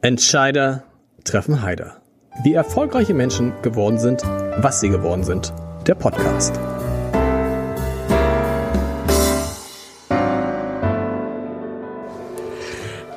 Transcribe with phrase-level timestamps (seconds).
[0.00, 0.84] Entscheider
[1.24, 2.00] treffen Heider.
[2.44, 5.52] Wie erfolgreiche Menschen geworden sind, was sie geworden sind.
[5.88, 6.54] Der Podcast.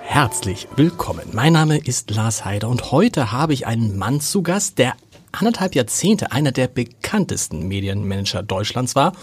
[0.02, 1.22] Herzlich willkommen.
[1.34, 4.96] Mein Name ist Lars Heider und heute habe ich einen Mann zu Gast, der
[5.32, 9.13] anderthalb Jahrzehnte einer der bekanntesten Medienmanager Deutschlands war.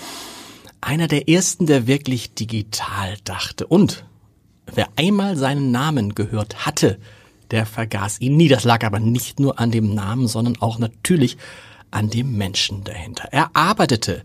[0.81, 3.67] Einer der ersten, der wirklich digital dachte.
[3.67, 4.05] Und
[4.73, 7.01] wer einmal seinen Namen gehört hatte,
[7.51, 8.49] der vergaß ihn nie.
[8.49, 11.37] Das lag aber nicht nur an dem Namen, sondern auch natürlich
[11.91, 13.29] an dem Menschen dahinter.
[13.33, 14.25] Er arbeitete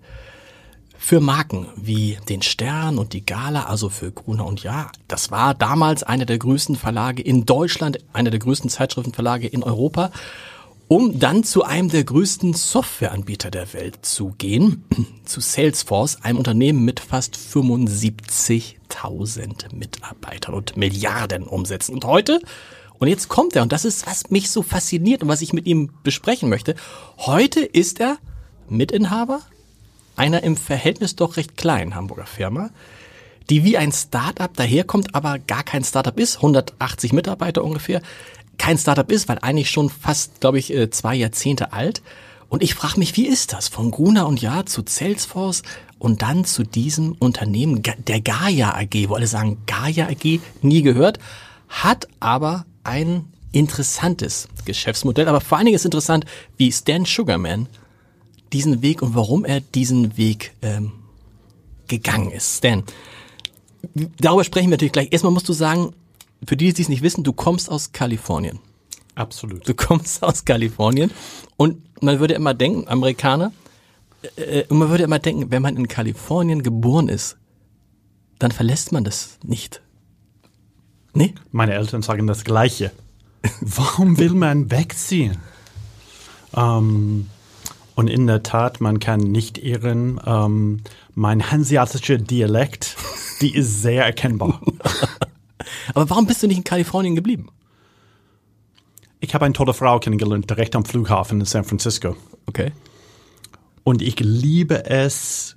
[1.04, 4.90] für Marken wie den Stern und die Gala, also für Gruner und Ja.
[5.10, 10.12] Das war damals einer der größten Verlage in Deutschland, einer der größten Zeitschriftenverlage in Europa,
[10.88, 14.86] um dann zu einem der größten Softwareanbieter der Welt zu gehen,
[15.26, 21.96] zu Salesforce, einem Unternehmen mit fast 75.000 Mitarbeitern und Milliarden Umsätzen.
[21.96, 22.40] Und heute
[23.04, 25.66] und jetzt kommt er, und das ist, was mich so fasziniert und was ich mit
[25.66, 26.74] ihm besprechen möchte.
[27.18, 28.18] Heute ist er
[28.70, 29.42] Mitinhaber
[30.16, 32.70] einer im Verhältnis doch recht kleinen Hamburger Firma,
[33.50, 38.02] die wie ein Startup daherkommt, aber gar kein Startup ist, 180 Mitarbeiter ungefähr,
[38.58, 42.02] kein Startup ist, weil eigentlich schon fast, glaube ich, äh, zwei Jahrzehnte alt.
[42.48, 43.68] Und ich frage mich, wie ist das?
[43.68, 45.64] Von Gruner und Ja zu Salesforce
[46.00, 51.20] und dann zu diesem Unternehmen, der Gaia AG, wo alle sagen, Gaia AG, nie gehört,
[51.74, 56.26] hat aber ein interessantes Geschäftsmodell, aber vor allen Dingen ist interessant,
[56.58, 57.68] wie Stan Sugarman
[58.52, 60.92] diesen Weg und warum er diesen Weg ähm,
[61.88, 62.58] gegangen ist.
[62.58, 62.84] Stan,
[64.20, 65.10] darüber sprechen wir natürlich gleich.
[65.12, 65.94] Erstmal musst du sagen,
[66.48, 68.60] für die, die es nicht wissen, du kommst aus Kalifornien.
[69.16, 69.68] Absolut.
[69.68, 71.12] Du kommst aus Kalifornien
[71.58, 73.52] und man würde immer denken, Amerikaner,
[74.36, 77.38] äh, und man würde immer denken, wenn man in Kalifornien geboren ist,
[78.40, 79.82] dann verlässt man das nicht.
[81.14, 81.34] Nee?
[81.52, 82.92] Meine Eltern sagen das Gleiche.
[83.62, 85.38] Warum will man wegziehen?
[86.56, 87.30] Ähm,
[87.96, 90.20] und in der Tat, man kann nicht irren.
[90.26, 90.82] Ähm,
[91.14, 92.96] mein hanseatischer Dialekt,
[93.42, 94.60] die ist sehr erkennbar.
[95.94, 97.50] Aber warum bist du nicht in Kalifornien geblieben?
[99.20, 102.16] Ich habe eine tolle Frau kennengelernt, direkt am Flughafen in San Francisco.
[102.46, 102.72] Okay.
[103.84, 105.56] Und ich liebe es,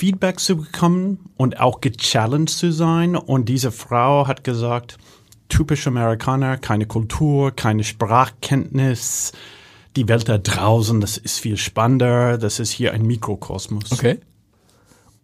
[0.00, 3.16] Feedback zu bekommen und auch gechallenged zu sein.
[3.16, 4.96] Und diese Frau hat gesagt,
[5.50, 9.32] typisch Amerikaner, keine Kultur, keine Sprachkenntnis.
[9.96, 12.38] Die Welt da draußen, das ist viel spannender.
[12.38, 13.92] Das ist hier ein Mikrokosmos.
[13.92, 14.20] Okay.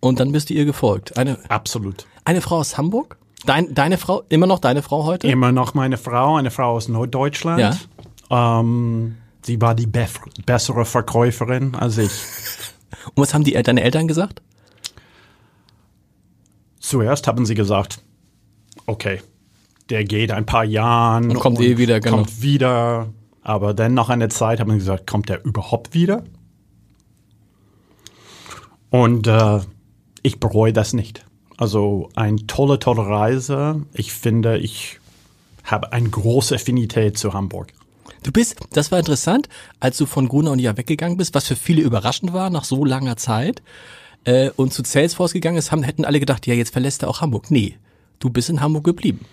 [0.01, 1.17] Und dann bist du ihr gefolgt.
[1.17, 2.07] Eine, Absolut.
[2.27, 3.17] Eine Frau aus Hamburg?
[3.47, 5.27] Dein, deine Frau, immer noch deine Frau heute?
[5.27, 7.81] Immer noch meine Frau, eine Frau aus Norddeutschland.
[8.31, 8.61] Ja.
[8.61, 10.07] Ähm, sie war die be
[10.45, 12.11] bessere Verkäuferin als ich.
[13.15, 14.43] Und was haben die, deine Eltern gesagt?
[16.87, 18.01] Zuerst haben sie gesagt,
[18.87, 19.21] okay,
[19.91, 22.19] der geht ein paar Jahren und kommt und eh wieder, genau.
[22.19, 23.09] kommt wieder.
[23.43, 26.23] Aber dann nach einer Zeit haben sie gesagt, kommt er überhaupt wieder?
[28.91, 29.63] Und äh,
[30.23, 31.25] ich bereue das nicht.
[31.57, 33.85] Also eine tolle, tolle Reise.
[33.93, 35.01] Ich finde, ich
[35.65, 37.73] habe eine große Affinität zu Hamburg.
[38.23, 39.49] Du bist, das war interessant,
[39.81, 42.85] als du von Gruner und Ja weggegangen bist, was für viele überraschend war nach so
[42.85, 43.61] langer Zeit
[44.27, 47.21] äh, und zu Salesforce gegangen ist, haben, hätten alle gedacht, ja, jetzt verlässt er auch
[47.21, 47.51] Hamburg.
[47.51, 47.77] Nee,
[48.19, 49.25] du bist in Hamburg geblieben.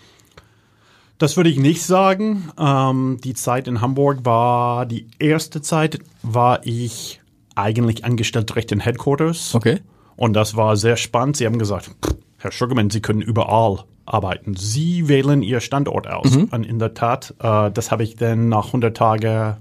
[1.17, 2.49] Das würde ich nicht sagen.
[2.57, 7.21] Ähm, die Zeit in Hamburg war, die erste Zeit war ich
[7.55, 9.55] eigentlich angestellt direkt in Headquarters.
[9.55, 9.79] Okay.
[10.15, 11.37] Und das war sehr spannend.
[11.37, 11.89] Sie haben gesagt,
[12.37, 14.55] Herr Sugarman, Sie können überall arbeiten.
[14.55, 16.35] Sie wählen Ihr Standort aus.
[16.35, 16.49] Mhm.
[16.51, 19.57] Und in der Tat, äh, das habe ich dann nach 100 Tagen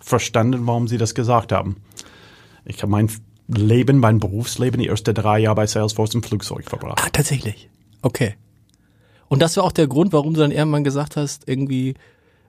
[0.00, 1.76] verstanden, warum Sie das gesagt haben.
[2.66, 3.08] Ich habe mein
[3.48, 7.00] Leben, mein Berufsleben, die ersten drei Jahre bei Salesforce im Flugzeug verbracht.
[7.02, 7.68] Ah, tatsächlich.
[8.02, 8.34] Okay.
[9.28, 11.94] Und das war auch der Grund, warum du dann irgendwann gesagt hast, irgendwie,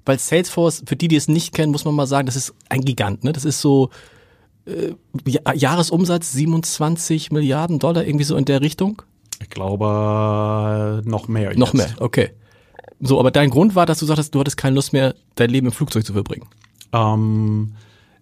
[0.05, 2.81] weil Salesforce, für die, die es nicht kennen, muss man mal sagen, das ist ein
[2.81, 3.33] Gigant, ne?
[3.33, 3.89] Das ist so
[4.65, 4.93] äh,
[5.53, 9.01] Jahresumsatz 27 Milliarden Dollar, irgendwie so in der Richtung.
[9.41, 11.49] Ich glaube, noch mehr.
[11.49, 11.57] Jetzt.
[11.57, 12.31] Noch mehr, okay.
[12.99, 15.67] So, aber dein Grund war, dass du sagtest, du hattest keine Lust mehr, dein Leben
[15.67, 16.47] im Flugzeug zu verbringen.
[16.93, 17.75] Ähm,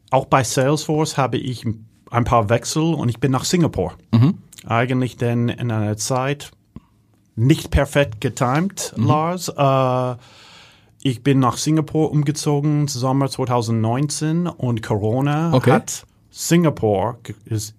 [0.09, 1.65] auch bei Salesforce habe ich
[2.13, 3.94] ein paar Wechsel und ich bin nach Singapur.
[4.12, 4.38] Mhm.
[4.65, 6.51] Eigentlich denn in einer Zeit
[7.36, 9.07] nicht perfekt getimed, mhm.
[9.07, 9.50] Lars.
[9.50, 10.15] Äh,
[11.01, 15.71] ich bin nach Singapur umgezogen, Sommer 2019 und Corona okay.
[15.71, 17.74] hat Singapur ist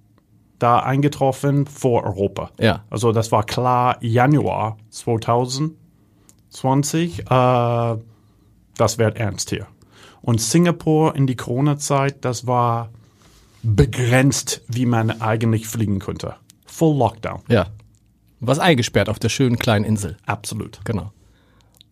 [0.59, 2.51] da eingetroffen vor Europa.
[2.61, 2.83] Ja.
[2.91, 7.21] Also das war klar Januar 2020.
[7.21, 7.97] Äh,
[8.77, 9.69] das wird ernst hier.
[10.23, 12.89] Und Singapur in die Corona-Zeit, das war
[13.65, 16.37] begrenzt, wie man eigentlich fliegen könnte.
[16.67, 17.41] Full Lockdown.
[17.49, 17.69] Ja.
[18.41, 20.17] Was eingesperrt auf der schönen kleinen Insel.
[20.27, 20.81] Absolut.
[20.85, 21.13] Genau.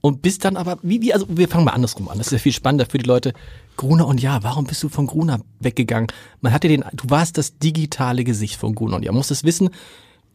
[0.02, 2.18] und bist dann aber, wie, wie, also wir fangen mal andersrum an.
[2.18, 3.32] Das ist ja viel spannender für die Leute.
[3.76, 6.08] Gruner und Ja, warum bist du von Gruner weggegangen?
[6.40, 9.12] Man hatte den, du warst das digitale Gesicht von Gruner und Ja.
[9.12, 9.70] Man muss es wissen,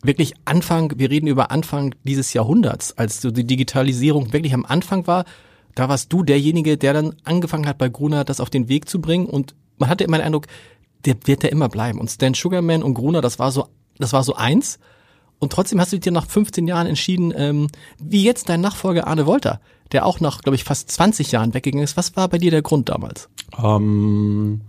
[0.02, 5.06] wirklich Anfang, wir reden über Anfang dieses Jahrhunderts, als so die Digitalisierung wirklich am Anfang
[5.06, 5.26] war,
[5.76, 9.02] da warst du derjenige, der dann angefangen hat bei Gruner das auf den Weg zu
[9.02, 10.48] bringen und man hatte immer den Eindruck,
[11.06, 12.00] der wird ja immer bleiben.
[12.00, 13.68] Und Stan Sugarman und Gruner, das war so,
[13.98, 14.80] das war so eins.
[15.40, 17.68] Und trotzdem hast du dir nach 15 Jahren entschieden, ähm,
[18.00, 19.60] wie jetzt dein Nachfolger Arne Wolter,
[19.92, 21.98] der auch nach, glaube ich, fast 20 Jahren weggegangen ist.
[21.98, 23.30] Was war bei dir der Grund damals?
[23.62, 24.62] Ähm,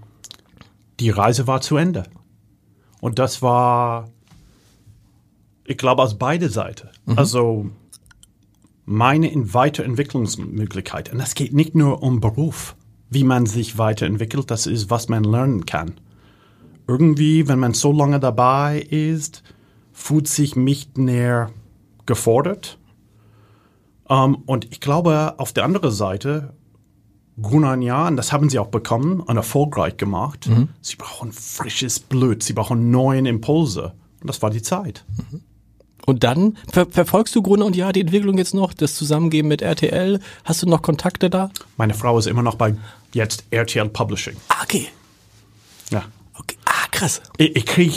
[1.01, 2.05] die Reise war zu Ende.
[3.01, 4.09] Und das war,
[5.65, 6.89] ich glaube, aus beide Seiten.
[7.17, 7.71] Also
[8.85, 11.13] meine Weiterentwicklungsmöglichkeit.
[11.13, 12.75] Und das geht nicht nur um Beruf,
[13.11, 15.95] wie man sich weiterentwickelt, das ist, was man lernen kann.
[16.89, 19.43] Irgendwie, wenn man so lange dabei ist,
[19.93, 21.51] fühlt sich nicht mehr
[22.07, 22.79] gefordert.
[24.05, 26.55] Um, und ich glaube, auf der anderen Seite,
[27.41, 27.75] Gunnar
[28.09, 30.49] und das haben sie auch bekommen und erfolgreich gemacht.
[30.81, 33.93] Sie brauchen frisches Blut, sie brauchen neuen Impulse.
[34.21, 35.05] Und das war die Zeit.
[36.07, 39.61] Und dann ver verfolgst du Gruner und Ja die Entwicklung jetzt noch, das Zusammengeben mit
[39.61, 40.21] RTL.
[40.43, 41.51] Hast du noch Kontakte da?
[41.77, 42.75] Meine Frau ist immer noch bei
[43.13, 44.37] jetzt RTL Publishing.
[44.49, 44.89] Ah, okay.
[45.91, 46.07] Ja.
[46.99, 47.23] Krass.
[47.37, 47.95] Ich, ich kriege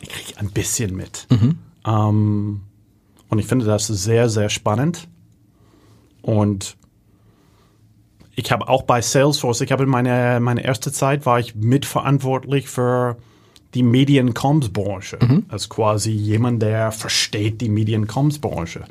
[0.00, 1.26] ich krieg ein bisschen mit.
[1.86, 2.62] Ähm,
[3.28, 5.08] und ich finde das sehr, sehr spannend.
[6.22, 6.76] Und
[8.34, 12.68] ich habe auch bei Salesforce, ich habe in meiner meine erste Zeit war ich mitverantwortlich
[12.68, 13.16] für
[13.74, 15.18] die Medien-Comms-Branche.
[15.48, 18.84] Als quasi jemand, der versteht die Medien-Comms-Branche.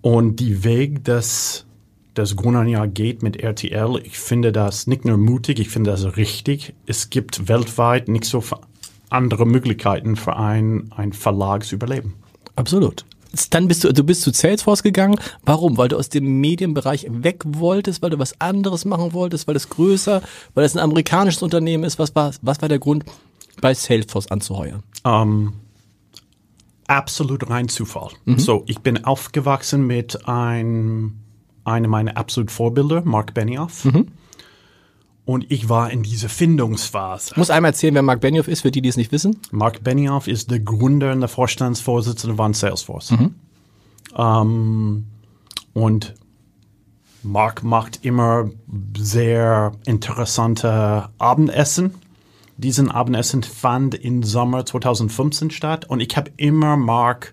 [0.00, 1.66] Und die Weg, dass
[2.14, 6.74] das Gunnar geht mit RTL, ich finde das nicht nur mutig, ich finde das richtig.
[6.86, 8.42] Es gibt weltweit nicht so
[9.10, 12.14] andere Möglichkeiten für ein, ein Verlag zu überleben.
[12.56, 13.04] Absolut.
[13.50, 15.16] Dann bist du, du bist zu Salesforce gegangen.
[15.44, 15.76] Warum?
[15.76, 19.68] Weil du aus dem Medienbereich weg wolltest, weil du was anderes machen wolltest, weil es
[19.68, 20.22] größer,
[20.54, 21.98] weil es ein amerikanisches Unternehmen ist.
[21.98, 23.04] Was war, was war der Grund,
[23.60, 24.84] bei Salesforce anzuheuern?
[25.04, 25.54] Ähm,
[26.86, 28.10] absolut rein Zufall.
[28.36, 31.23] So, ich bin aufgewachsen mit ein,
[31.64, 33.84] einem meiner absoluten Vorbilder, Mark Benioff.
[35.26, 37.30] Und ich war in dieser Findungsphase.
[37.32, 39.38] Ich muss einmal erzählen, wer Mark Benioff ist, für die, die es nicht wissen.
[39.50, 43.12] Mark Benioff ist der Gründer und der Vorstandsvorsitzende von Salesforce.
[44.16, 45.06] Ähm,
[45.72, 46.14] und
[47.22, 48.50] Mark macht immer
[48.98, 51.94] sehr interessante Abendessen.
[52.58, 57.32] Diesen Abendessen fand im Sommer 2015 statt und ich habe immer Mark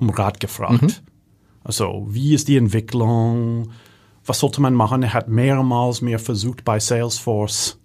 [0.00, 1.02] um Rat gefragt.
[1.64, 3.70] Also, wie ist die Entwicklung?
[4.24, 5.02] Was sollte man machen?
[5.02, 7.78] Er hat mehrmals mir versucht, bei Salesforce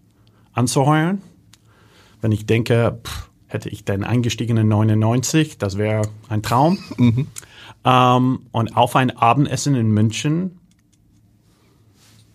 [0.53, 1.21] anzuheuern.
[2.21, 6.77] Wenn ich denke, pff, hätte ich dann eingestiegen in 99, das wäre ein Traum.
[7.85, 10.59] Ähm, und auf ein Abendessen in München,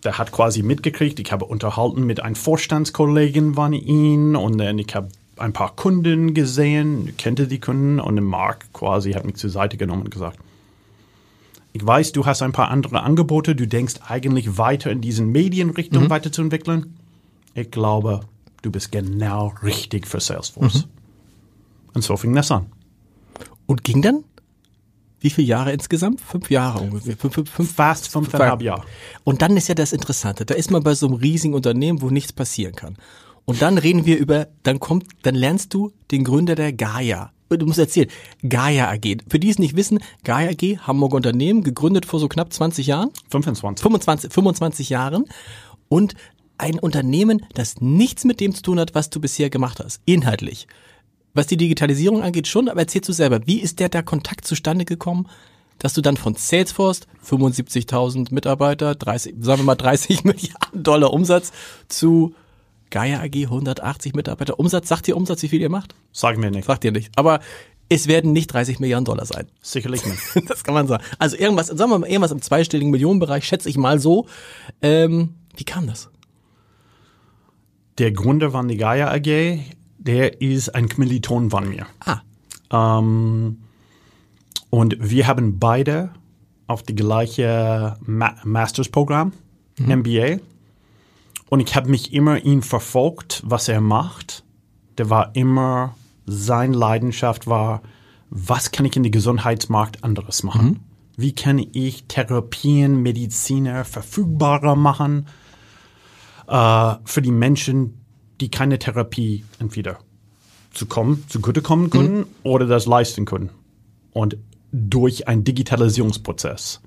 [0.03, 4.95] der hat quasi mitgekriegt, ich habe unterhalten mit einem Vorstandskollegen von ihm und dann ich
[4.95, 9.51] habe ein paar Kunden gesehen, ich kannte die Kunden und Mark quasi hat mich zur
[9.51, 10.39] Seite genommen und gesagt,
[11.75, 16.09] ich weiß, du hast ein paar andere Angebote, du denkst eigentlich weiter in diesen Medienrichtung
[16.09, 16.95] weiterzuentwickeln.
[17.53, 18.21] Ich glaube,
[18.61, 20.87] du bist genau richtig für Salesforce.
[21.93, 22.67] Und so fing das an.
[23.65, 24.23] Und ging dann?
[25.19, 26.21] Wie viele Jahre insgesamt?
[26.21, 27.17] Fünf Jahre ungefähr.
[27.17, 27.75] Fünf, fünf, fünf.
[27.75, 28.85] Fast fünfeinhalb Jahre.
[29.25, 30.45] Und dann ist ja das Interessante.
[30.45, 32.95] Da ist man bei so einem riesigen Unternehmen, wo nichts passieren kann.
[33.43, 37.33] Und dann reden wir über, dann kommt, dann lernst du den Gründer der Gaia.
[37.49, 38.09] Du musst erzählen,
[38.47, 39.17] Gaia AG.
[39.27, 43.11] Für die es nicht wissen, Gaia AG, Hamburger Unternehmen, gegründet vor so knapp 20 Jahren.
[43.29, 43.83] 25.
[43.83, 45.25] 25, 25 Jahren.
[45.87, 46.15] Und
[46.57, 50.01] ein Unternehmen, das nichts mit dem zu tun hat, was du bisher gemacht hast.
[50.05, 50.67] Inhaltlich.
[51.33, 54.85] Was die Digitalisierung angeht schon, aber erzählst du selber, wie ist der da Kontakt zustande
[54.85, 55.27] gekommen,
[55.79, 61.51] dass du dann von Salesforce 75.000 Mitarbeiter, 30, sagen wir mal 30 Milliarden Dollar Umsatz
[61.89, 62.33] zu
[62.89, 65.95] Gaia AG 180 Mitarbeiter Umsatz, sagt ihr Umsatz, wie viel ihr macht?
[66.11, 66.65] Sagen wir nicht.
[66.65, 67.11] Sagt ihr nicht.
[67.17, 67.39] Aber
[67.89, 69.47] es werden nicht 30 Milliarden Dollar sein.
[69.61, 70.19] Sicherlich nicht.
[70.47, 71.03] Das kann man sagen.
[71.19, 74.27] Also irgendwas, sagen wir mal, irgendwas im zweistelligen Millionenbereich, schätze ich mal so.
[74.81, 76.09] Ähm, wie kam das?
[77.97, 79.59] Der Gründer von der Gaia AG,
[79.97, 81.85] der ist ein Kommiliton von mir.
[82.05, 82.21] Ah,
[82.71, 83.57] Ähm,
[84.69, 86.09] und wir haben beide
[86.67, 89.31] auf die gleiche Ma Mastersprogramm,
[89.79, 90.39] MBA.
[91.55, 94.43] Und ich habe mich immer ihn verfolgt, was er macht.
[94.97, 95.95] Der war immer,
[96.25, 97.81] seine Leidenschaft war,
[98.29, 100.81] was kann ich in den Gesundheitsmarkt anderes machen?
[101.15, 105.27] Wie kann ich Therapien, Mediziner verfügbarer machen
[106.47, 108.01] äh, für die Menschen,
[108.41, 109.99] die keine Therapie entweder
[110.73, 113.49] zu kommen, zugute kommen können oder das leisten können.
[114.11, 114.35] Und
[114.73, 116.81] durch einen Digitalisierungsprozess.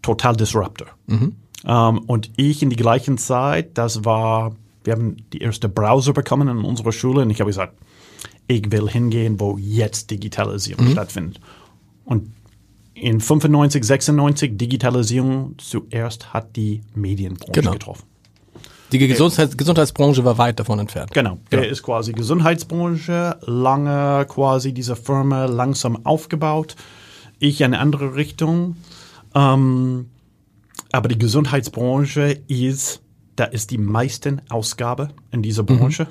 [0.00, 0.86] total Disruptor.
[1.66, 4.54] Ähm, und ich in die gleichen Zeit, das war,
[4.84, 7.74] wir haben die erste Browser bekommen in unserer Schule und ich habe gesagt,
[8.46, 11.40] ich will hingehen, wo jetzt Digitalisierung stattfindet.
[12.04, 12.32] Und
[12.94, 17.72] in 95, 96 Digitalisierung zuerst hat die Medienbranche Genau.
[17.72, 18.04] getroffen.
[18.92, 21.10] Die Gesundheits Gesundheitsbranche war weit davon entfernt.
[21.12, 21.38] Genau.
[21.50, 26.76] Der ist quasi Gesundheitsbranche, lange quasi diese Firma langsam aufgebaut.
[27.40, 28.76] Ich eine andere Richtung.
[29.34, 30.10] Ähm,
[30.94, 33.02] aber die Gesundheitsbranche ist,
[33.34, 36.06] da ist die meisten Ausgabe in dieser Branche.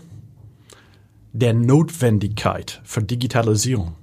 [1.32, 3.96] Der Notwendigkeit für Digitalisierung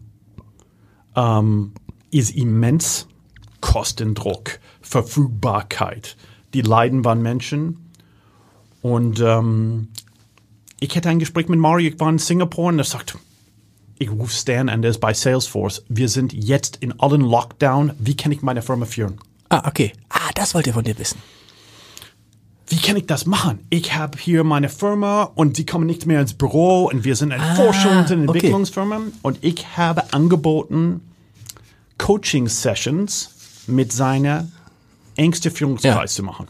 [1.14, 1.72] ähm,
[2.10, 3.06] ist immens.
[3.60, 6.16] Kostendruck, Verfügbarkeit.
[6.54, 7.90] Die leiden waren Menschen.
[8.80, 9.88] Und ähm,
[10.80, 13.18] ich hatte ein Gespräch mit Mario, ich war in Singapur und er sagt,
[13.98, 15.84] ich rufe Stan an, der ist bei Salesforce.
[15.90, 17.92] Wir sind jetzt in allen Lockdown.
[17.98, 19.20] Wie kann ich meine Firma führen?
[19.50, 19.92] Ah, okay.
[20.08, 21.18] Ah, das wollt ihr von dir wissen.
[22.68, 23.58] Wie kann ich das machen?
[23.68, 27.32] Ich habe hier meine Firma und sie kommen nicht mehr ins Büro und wir sind
[27.32, 28.36] eine Forschungs- und okay.
[28.38, 31.00] Entwicklungsfirma und ich habe angeboten
[31.98, 34.46] Coaching-Sessions mit seiner
[35.16, 36.16] engsten Führungskreis Ja.
[36.16, 36.46] zu machen.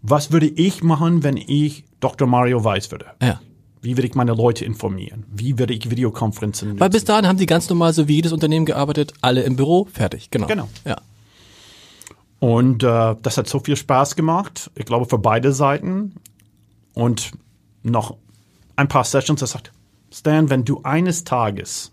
[0.00, 2.26] Was würde ich machen, wenn ich Dr.
[2.26, 3.06] Mario Weiß würde?
[3.22, 3.40] Ja.
[3.82, 5.24] Wie würde ich meine Leute informieren?
[5.30, 7.06] Wie würde ich Videokonferenzen Weil bis nutzen?
[7.08, 10.30] dahin haben die ganz normal so wie jedes Unternehmen gearbeitet, alle im Büro, fertig.
[10.30, 10.46] Genau.
[10.46, 10.68] Genau.
[10.86, 10.96] Ja.
[12.42, 16.16] Und äh, das hat so viel Spaß gemacht, ich glaube für beide Seiten.
[16.92, 17.30] Und
[17.84, 18.16] noch
[18.74, 19.70] ein paar Sessions, er sagt,
[20.12, 21.92] Stan, wenn du eines Tages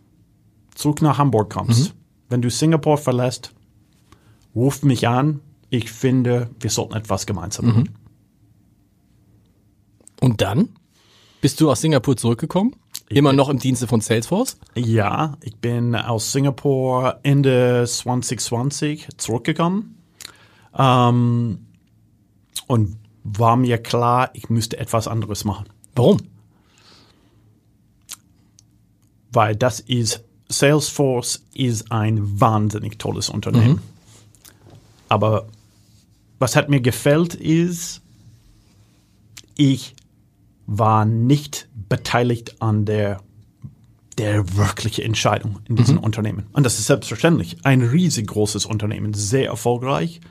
[0.74, 1.94] zurück nach Hamburg kommst,
[2.30, 3.54] wenn du Singapur verlässt,
[4.56, 5.42] ruf mich an.
[5.70, 7.90] Ich finde, wir sollten etwas gemeinsam machen.
[10.20, 10.70] Und dann
[11.42, 12.76] bist du aus Singapur zurückgekommen?
[13.08, 14.58] Immer noch im Dienste von Salesforce?
[14.74, 19.99] Ja, ich bin aus Singapur Ende 2020 zurückgekommen
[20.80, 21.68] ähm,
[22.68, 25.66] und war mir klar, ich müsste etwas anderes machen.
[25.96, 26.18] Warum?
[29.32, 33.82] Weil das ist, Salesforce ist ein wahnsinnig tolles Unternehmen.
[35.10, 35.48] Aber
[36.40, 38.02] was hat mir gefällt ist,
[39.56, 39.96] ich
[40.66, 43.22] war nicht beteiligt an der,
[44.18, 46.48] der wirklichen Entscheidung in diesem Unternehmen.
[46.54, 50.22] Und das ist selbstverständlich ein riesig großes Unternehmen, sehr erfolgreich.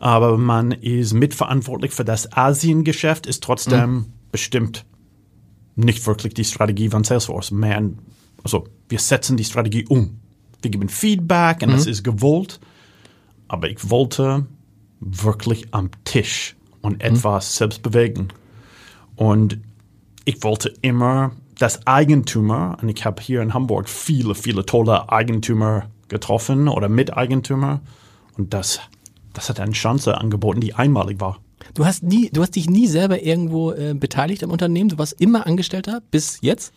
[0.00, 4.86] Aber man ist mitverantwortlich für das Asiengeschäft, ist trotzdem bestimmt
[5.76, 7.50] nicht wirklich die Strategie von Salesforce.
[7.50, 7.98] Man,
[8.42, 10.18] also wir setzen die Strategie um.
[10.62, 12.60] Wir geben Feedback und das ist gewollt.
[13.46, 14.46] Aber ich wollte
[15.00, 18.28] wirklich am Tisch und etwas selbst bewegen.
[19.16, 19.58] Und
[20.24, 25.90] ich wollte immer das Eigentümer, und ich habe hier in Hamburg viele, viele tolle Eigentümer
[26.08, 27.82] getroffen oder Miteigentümer.
[28.38, 28.80] Und das,
[29.32, 31.40] das hat eine Chance angeboten, die einmalig war.
[31.74, 34.88] Du hast nie, du hast dich nie selber irgendwo äh, beteiligt am Unternehmen.
[34.88, 36.72] Du warst immer Angestellter bis jetzt.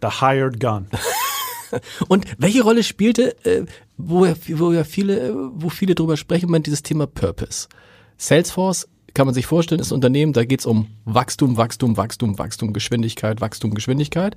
[0.00, 0.86] The hired gun.
[2.08, 6.82] Und welche Rolle spielte, äh, wo, wo ja viele, wo viele drüber sprechen, Moment dieses
[6.82, 7.68] Thema Purpose.
[8.16, 12.72] Salesforce kann man sich vorstellen, ist ein Unternehmen, da geht's um Wachstum, Wachstum, Wachstum, Wachstum,
[12.72, 14.36] Geschwindigkeit, Wachstum, Geschwindigkeit.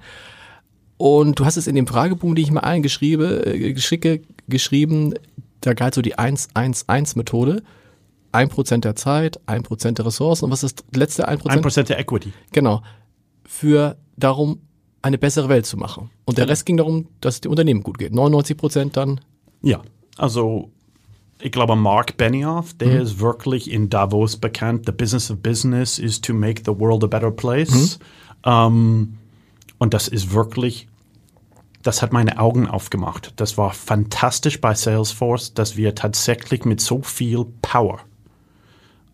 [0.97, 5.13] Und du hast es in dem Fragebogen, den ich mal allen geschriebe, äh, geschicke, geschrieben,
[5.61, 7.63] da galt so die 1-1-1-Methode.
[8.31, 10.45] Ein Prozent der Zeit, ein Prozent der Ressourcen.
[10.45, 11.65] Und was ist das letzte ein Prozent?
[11.65, 12.33] 1% der Equity.
[12.51, 12.81] Genau.
[13.45, 14.61] Für darum,
[15.01, 16.09] eine bessere Welt zu machen.
[16.25, 18.13] Und der Rest ging darum, dass es dem Unternehmen gut geht.
[18.13, 19.19] 99 Prozent dann.
[19.61, 19.81] Ja,
[20.17, 20.71] also
[21.39, 24.85] ich glaube, Mark Benioff, der ist wirklich in Davos bekannt.
[24.85, 27.99] The business of business is to make the world a better place.
[28.45, 29.17] Ähm,
[29.79, 30.87] und das ist wirklich,
[31.83, 33.33] das hat meine Augen aufgemacht.
[33.38, 38.00] Das war fantastisch bei Salesforce, dass wir tatsächlich mit so viel Power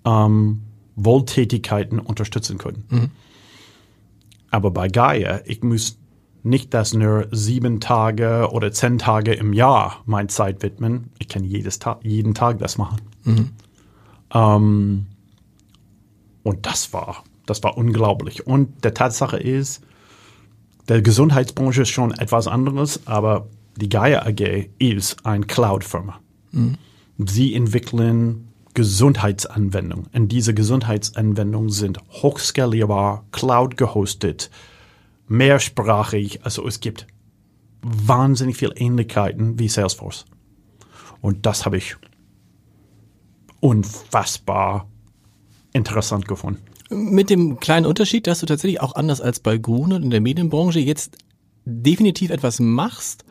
[0.06, 0.64] ähm,
[0.96, 2.86] Wohltätigkeiten unterstützen können.
[4.52, 6.00] Aber bei Gaia, ich muss
[6.44, 11.12] nicht das nur sieben Tage oder zehn Tage im Jahr mein Zeit widmen.
[11.20, 13.02] Ich kann jedes Tag, jeden Tag das machen.
[14.34, 15.06] Ähm,
[16.44, 18.48] und das war, das war unglaublich.
[18.48, 19.84] Und der Tatsache ist,
[20.88, 26.20] der Gesundheitsbranche ist schon etwas anderes, aber die Gaia AG ist eine Cloud-Firma.
[27.18, 30.08] Sie entwickeln Gesundheitsanwendungen.
[30.14, 34.52] Und diese Gesundheitsanwendungen sind hochskalierbar, cloud gehostet,
[35.28, 36.42] mehrsprachig.
[36.44, 37.08] Also es gibt
[37.82, 40.26] wahnsinnig viele Ähnlichkeiten wie Salesforce.
[41.22, 41.96] Und das habe ich
[43.60, 44.88] unfassbar
[45.74, 46.62] interessant gefunden.
[46.90, 50.80] Mit dem kleinen Unterschied, dass du tatsächlich auch anders als bei Gruner in der Medienbranche
[50.80, 51.18] jetzt
[51.66, 53.26] definitiv etwas machst,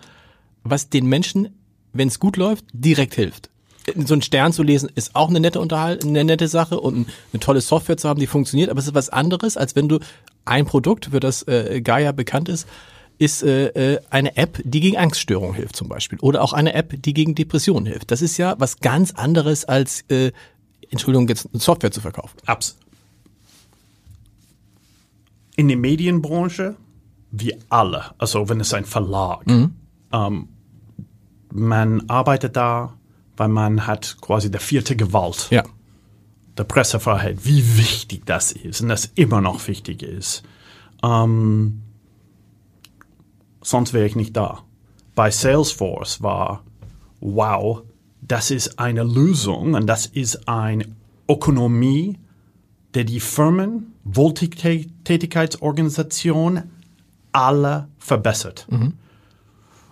[0.63, 1.49] was den Menschen,
[1.93, 3.51] wenn es gut läuft, direkt hilft.
[4.05, 7.41] so einen Stern zu lesen ist auch eine nette Unterhalt, eine nette Sache und eine
[7.41, 10.01] tolle Software zu haben, die funktioniert, aber es ist was anderes, als wenn du
[10.45, 12.67] ein Produkt, für das äh, Gaia bekannt ist,
[13.19, 16.95] ist äh, äh eine App, die gegen Angststörungen hilft zum Beispiel oder auch eine App,
[17.01, 18.11] die gegen Depressionen hilft.
[18.11, 20.33] Das ist ja was ganz anderes als, äh,
[20.91, 22.37] Entschuldigung, jetzt Software zu verkaufen.
[22.45, 22.77] Abs.
[25.57, 26.77] In der Medienbranche,
[27.31, 29.75] wie alle, also wenn es ein Verlag, mhm.
[30.13, 30.49] ähm,
[31.51, 32.95] man arbeitet da,
[33.37, 35.49] weil man hat quasi der vierte Gewalt.
[35.51, 35.65] Ja.
[36.57, 40.43] Der Pressefreiheit, wie wichtig das ist und das immer noch wichtig ist.
[41.03, 41.83] Ähm,
[43.63, 44.63] sonst wäre ich nicht da.
[45.15, 46.63] Bei Salesforce war,
[47.21, 47.83] wow,
[48.23, 50.87] das ist eine Lösung und das ist eine
[51.29, 52.19] Ökonomie,
[52.95, 56.63] der die Firmen, Wohltätigkeitsorganisation
[57.33, 58.67] alle verbessert.
[58.71, 58.95] Mhm.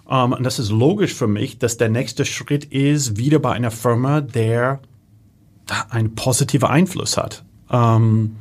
[0.06, 3.70] Um, und das ist logisch für mich, dass der nächste Schritt ist, wieder bei einer
[3.70, 4.80] Firma, der
[5.88, 7.42] einen positiven Einfluss hat.
[7.70, 8.36] Um,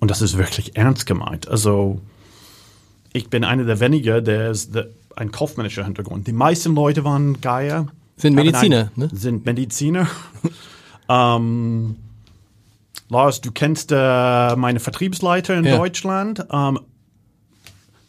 [0.00, 1.48] und das ist wirklich ernst gemeint.
[1.48, 2.00] Also
[3.12, 4.72] ich bin einer der wenigen, der ist
[5.16, 6.26] ein kaufmännischer Hintergrund.
[6.26, 7.86] Die meisten Leute waren Geier.
[8.16, 9.10] Sind Mediziner, ein, ne?
[9.12, 10.08] Sind Mediziner.
[11.08, 11.96] um,
[13.08, 15.76] Lars, du kennst äh, meine Vertriebsleiter in ja.
[15.76, 16.44] Deutschland.
[16.50, 16.80] Um,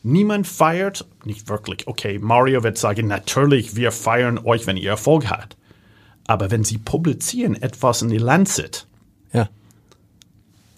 [0.04, 5.30] Niemand feiert, nicht wirklich, okay, Mario wird sagen, natürlich, wir feiern euch, wenn ihr Erfolg
[5.30, 5.58] habt.
[6.28, 8.88] Aber wenn sie publizieren etwas in die Lancet,
[9.34, 9.50] ja.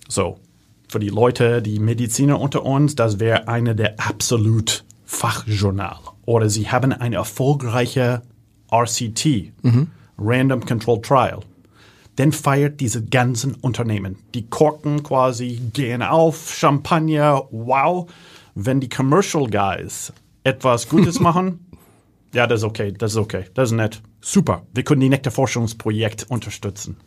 [0.08, 0.40] so,
[0.88, 6.00] für die Leute, die Mediziner unter uns, das wäre eine der absolut Fachjournal.
[6.26, 8.24] Oder sie haben eine erfolgreiche
[8.72, 9.92] RCT, mhm.
[10.18, 11.42] Random Control Trial.
[12.20, 14.18] Dann feiert diese ganzen Unternehmen.
[14.34, 18.10] Die Korken quasi gehen auf, Champagner, wow
[18.66, 21.66] wenn die Commercial Guys etwas Gutes machen,
[22.34, 24.02] ja, das ist okay, das ist okay, das ist nett.
[24.22, 26.98] Super, wir können die Nektar-Forschungsprojekt unterstützen.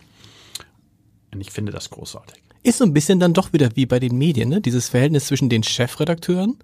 [1.33, 2.42] Und ich finde das großartig.
[2.64, 4.61] Ist so ein bisschen dann doch wieder wie bei den Medien, ne?
[4.61, 6.59] Dieses Verhältnis zwischen den Chefredakteuren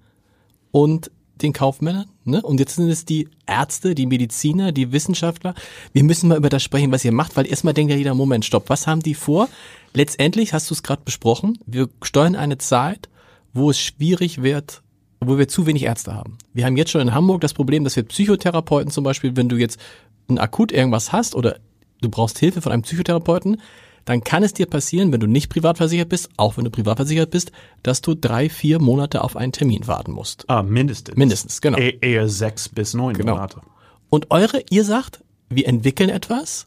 [0.71, 1.11] und
[1.43, 2.43] den Kaufmännern, ne?
[2.43, 5.55] Und jetzt sind es die Ärzte, die Mediziner, die Wissenschaftler.
[5.93, 8.45] Wir müssen mal über das sprechen, was ihr macht, weil erstmal denkt ja jeder, Moment,
[8.45, 9.49] stopp, was haben die vor?
[9.95, 13.09] Letztendlich hast du es gerade besprochen, wir steuern eine Zeit,
[13.53, 14.83] wo es schwierig wird,
[15.21, 16.39] wo wir zu wenig Ärzte haben.
[16.53, 19.57] Wir haben jetzt schon in Hamburg das Problem, dass wir Psychotherapeuten zum Beispiel, wenn du
[19.57, 19.81] jetzt
[20.29, 21.59] ein akut irgendwas hast oder
[22.01, 23.61] du brauchst Hilfe von einem Psychotherapeuten,
[24.09, 26.97] dann kann es dir passieren, wenn du nicht privat versichert bist, auch wenn du privat
[26.97, 30.45] versichert bist, dass du drei, vier Monate auf einen Termin warten musst.
[30.49, 31.17] Ah, mindestens.
[31.17, 31.79] Mindestens, genau.
[31.79, 33.35] E eher sechs bis neun genau.
[33.35, 33.61] Monate.
[34.09, 36.67] Und eure, ihr sagt, wir entwickeln etwas,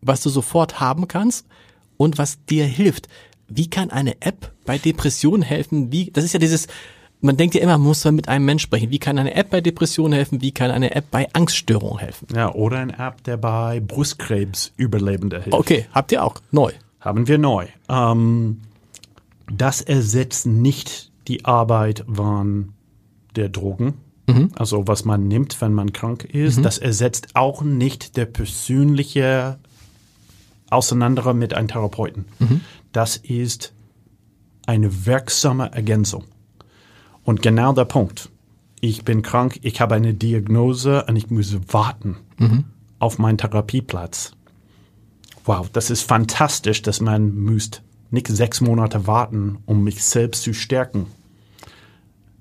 [0.00, 1.46] was du sofort haben kannst
[1.96, 3.08] und was dir hilft
[3.48, 5.90] wie kann eine App bei Depressionen helfen?
[5.90, 6.68] Wie, das ist ja dieses,
[7.20, 8.90] man denkt ja immer, man muss man mit einem Mensch sprechen.
[8.90, 10.40] Wie kann eine App bei Depressionen helfen?
[10.40, 12.28] Wie kann eine App bei Angststörungen helfen?
[12.34, 15.58] Ja, oder eine App, der bei Brustkrebs Überlebende hilft.
[15.58, 16.72] Okay, habt ihr auch neu?
[17.00, 17.66] Haben wir neu.
[17.88, 18.60] Ähm,
[19.50, 22.72] das ersetzt nicht die Arbeit von
[23.36, 23.94] der Drogen.
[24.26, 24.50] Mhm.
[24.56, 26.58] Also was man nimmt, wenn man krank ist.
[26.58, 26.62] Mhm.
[26.62, 29.58] Das ersetzt auch nicht der persönliche
[30.70, 32.26] Auseinander mit einem Therapeuten.
[32.38, 32.60] Mhm
[32.92, 33.74] das ist
[34.66, 36.24] eine wirksame Ergänzung.
[37.28, 38.30] Und genau der Punkt.
[38.80, 42.64] Ich bin krank, ich habe eine Diagnose und ich muss warten mhm.
[43.00, 44.32] auf meinen Therapieplatz.
[45.44, 50.54] Wow, das ist fantastisch, dass man müsst nicht sechs Monate warten, um mich selbst zu
[50.54, 51.04] stärken.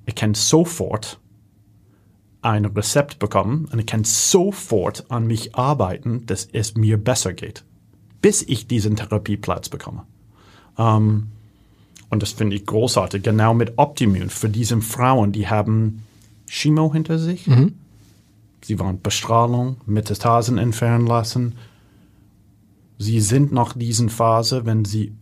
[0.05, 1.19] Ich kann sofort
[2.41, 7.65] ein Rezept bekommen und ich kann sofort an mich arbeiten, dass es mir besser geht,
[8.21, 10.05] bis ich diesen Therapieplatz bekomme.
[10.77, 11.31] Ähm,
[12.09, 13.23] und das finde ich großartig.
[13.23, 16.03] Genau mit Optimune für diese Frauen, die haben
[16.47, 17.47] Chemo hinter sich.
[17.47, 17.73] Mhm.
[18.63, 21.55] Sie waren Bestrahlung, Metastasen entfernen lassen.
[22.97, 25.13] Sie sind noch diesen Phase, wenn sie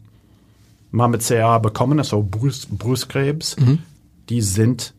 [0.91, 3.79] mal mit CA bekommen, also Brust, Brustkrebs, mhm.
[4.29, 4.93] die sind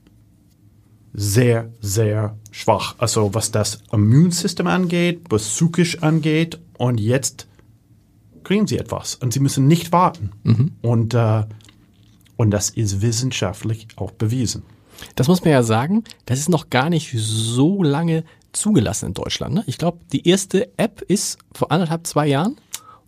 [1.14, 2.94] sehr, sehr schwach.
[2.98, 7.46] Also was das Immunsystem angeht, was psychisch angeht und jetzt
[8.44, 10.30] kriegen sie etwas und sie müssen nicht warten.
[10.44, 10.72] Mhm.
[10.82, 11.44] Und, äh,
[12.36, 14.62] und das ist wissenschaftlich auch bewiesen.
[15.14, 19.54] Das muss man ja sagen, das ist noch gar nicht so lange zugelassen in Deutschland.
[19.54, 19.64] Ne?
[19.66, 22.56] Ich glaube, die erste App ist vor anderthalb, zwei Jahren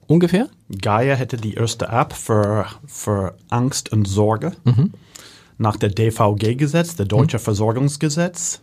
[0.07, 0.49] ungefähr.
[0.81, 4.93] Gaia hätte die erste App für, für Angst und Sorge mhm.
[5.57, 7.43] nach der DVG-Gesetz, der Deutsche mhm.
[7.43, 8.61] Versorgungsgesetz.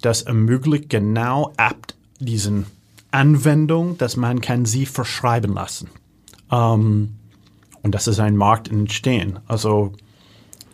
[0.00, 2.66] Das ermöglicht genau App diesen
[3.10, 5.88] Anwendung, dass man kann sie verschreiben lassen.
[6.50, 7.17] Um,
[7.82, 9.38] und das ist ein Markt entstehen.
[9.46, 9.92] Also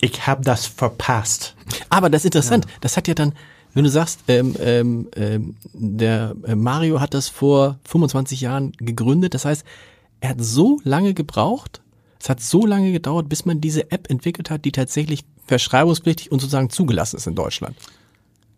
[0.01, 1.55] ich habe das verpasst.
[1.88, 2.64] Aber das ist interessant.
[2.67, 2.71] Ja.
[2.81, 3.33] Das hat ja dann
[3.75, 9.35] Wenn du sagst, ähm, ähm, ähm, der äh, Mario hat das vor 25 Jahren gegründet,
[9.35, 9.64] das heißt,
[10.21, 11.83] er hat so lange gebraucht,
[12.21, 16.38] es hat so lange gedauert, bis man diese App entwickelt hat, die tatsächlich verschreibungspflichtig und
[16.40, 17.75] sozusagen zugelassen ist in Deutschland.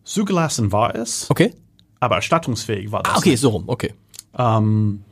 [0.04, 1.52] Zugelassen war es, Okay?
[1.98, 3.40] aber erstattungsfähig war das Ah, okay, nicht.
[3.40, 3.94] so rum, okay.
[4.38, 5.02] Ähm,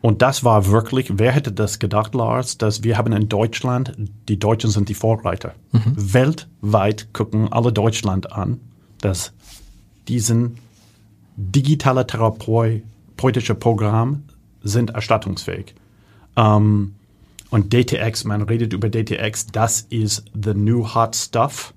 [0.00, 3.94] und das war wirklich, wer hätte das gedacht, Lars, dass wir haben in Deutschland,
[4.28, 5.54] die Deutschen sind die Vorreiter.
[5.96, 8.60] Weltweit gucken alle Deutschland an,
[9.00, 9.32] dass
[10.06, 10.58] diesen
[11.36, 14.24] digitale therapeutische Programm
[14.62, 15.74] sind erstattungsfähig.
[16.36, 16.94] Ähm,
[17.50, 21.74] und DTX, man redet über DTX, das ist the new hot stuff.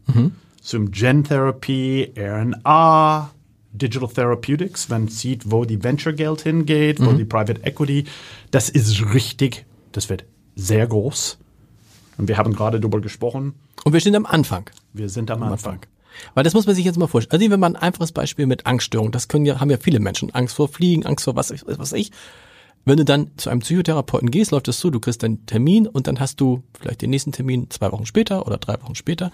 [0.62, 3.32] Zum Gentherapie, RNA,
[3.74, 8.06] Digital Therapeutics, man sieht, wo die Venture Geld hingeht, wo die Private Equity,
[8.52, 11.38] das ist richtig, das wird sehr groß.
[12.18, 13.54] Und wir haben gerade darüber gesprochen,
[13.84, 14.70] Und wir stehen am Anfang.
[14.94, 15.80] wir sind am Anfang.
[16.34, 17.32] Weil das muss man sich jetzt mal vorstellen.
[17.32, 19.12] Also nehmen wir mal ein einfaches Beispiel mit Angststörung.
[19.12, 20.30] Das können ja, haben ja viele Menschen.
[20.36, 22.12] Angst vor Fliegen, Angst vor was, was weiß ich.
[22.84, 26.08] Wenn du dann zu einem Psychotherapeuten gehst, läuft es so, du kriegst einen Termin und
[26.08, 29.32] dann hast du vielleicht den nächsten Termin zwei Wochen später oder drei Wochen später.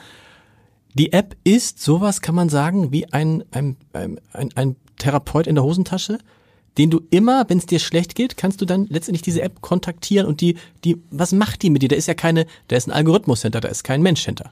[0.98, 5.64] Die App ist sowas, kann man sagen, wie ein, ein, ein, ein, Therapeut in der
[5.64, 6.18] Hosentasche,
[6.80, 10.26] den du immer, wenn es dir schlecht geht, kannst du dann letztendlich diese App kontaktieren
[10.26, 11.90] und die, die, was macht die mit dir?
[11.90, 14.50] Da ist ja keine, da ist ein Algorithmus hinter, da ist kein Mensch hinter.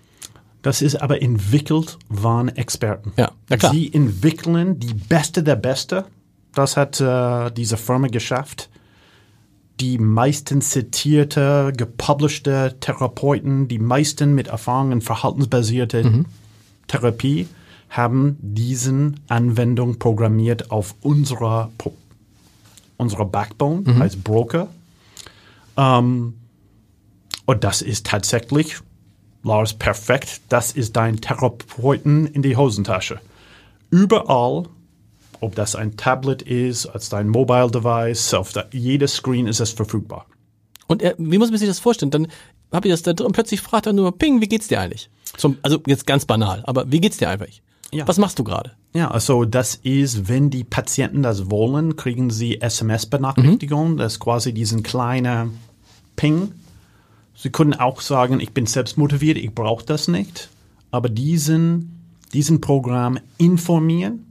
[0.62, 3.14] Das ist aber entwickelt waren Experten.
[3.18, 3.74] Ja, na klar.
[3.74, 6.06] Sie entwickeln die Beste der Beste.
[6.54, 8.70] Das hat äh, diese Firma geschafft.
[9.80, 16.26] Die meisten zitierte, gepublischte Therapeuten, die meisten mit Erfahrung in verhaltensbasierte
[16.88, 17.48] Therapie
[17.90, 21.94] haben diesen Anwendung programmiert auf unserer, Pro
[22.98, 24.70] unserer Backbone als Broker.
[25.78, 26.36] Ähm,
[27.46, 28.78] und das ist tatsächlich,
[29.44, 30.42] Lars, perfekt.
[30.50, 33.20] Das ist dein Therapeuten in die Hosentasche.
[33.92, 34.68] Überall,
[35.46, 39.72] ob das ein Tablet ist, als dein Mobile Device, auf der, jeder Screen ist es
[39.72, 40.26] verfügbar.
[40.88, 42.12] Und er, wie muss man sich das vorstellen?
[42.12, 42.28] Dann
[42.72, 45.10] habe ich das da drin und plötzlich fragt er nur, Ping, wie geht's dir eigentlich?
[45.38, 47.62] Zum, also jetzt ganz banal, aber wie geht's dir eigentlich?
[47.92, 48.08] Ja.
[48.08, 48.72] Was machst du gerade?
[48.94, 53.98] Ja, also das ist, wenn die Patienten das wollen, kriegen sie SMS-Benachrichtigungen.
[53.98, 55.60] Das ist quasi diesen kleinen
[56.16, 56.52] Ping.
[57.36, 60.50] Sie können auch sagen, ich bin selbst motiviert, ich brauche das nicht.
[60.92, 62.02] Aber diesen,
[62.34, 64.26] diesen Programm informieren,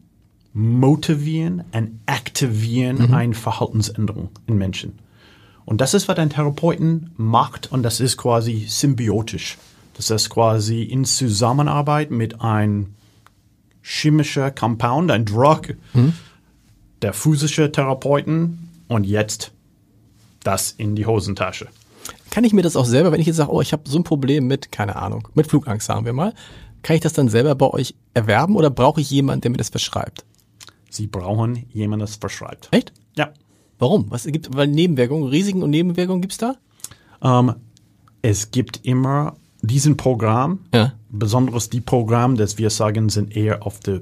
[0.55, 4.99] motivieren und aktivieren eine Verhaltensänderung in Menschen.
[5.65, 9.59] Und das ist, was ein Therapeuten macht und das ist quasi symbiotisch.
[9.95, 12.95] Das ist quasi in Zusammenarbeit mit einem
[13.83, 15.75] chemischer Compound, ein Drug,
[17.03, 19.53] der physische Therapeuten und jetzt
[20.43, 21.69] das in die Hosentasche.
[22.31, 24.05] Kann ich mir das auch selber, wenn ich jetzt sage, oh, ich habe so ein
[24.05, 26.33] Problem mit, keine Ahnung, mit Flugangst, sagen wir mal,
[26.83, 29.71] kann ich das dann selber bei euch erwerben oder brauche ich jemanden, der mir das
[29.71, 30.25] verschreibt?
[30.95, 32.69] Sie brauchen jemanden, das verschreibt.
[32.71, 32.93] Echt?
[33.17, 33.31] Ja.
[33.79, 34.07] Warum?
[34.11, 36.55] Was gibt, weil Nebenwirkungen, Risiken und Nebenwirkungen gibt's da?
[37.23, 37.55] Ähm,
[38.23, 40.93] es gibt immer diesen Programm, Ja.
[41.11, 44.01] besonders die Programme, das wir sagen, sind eher auf der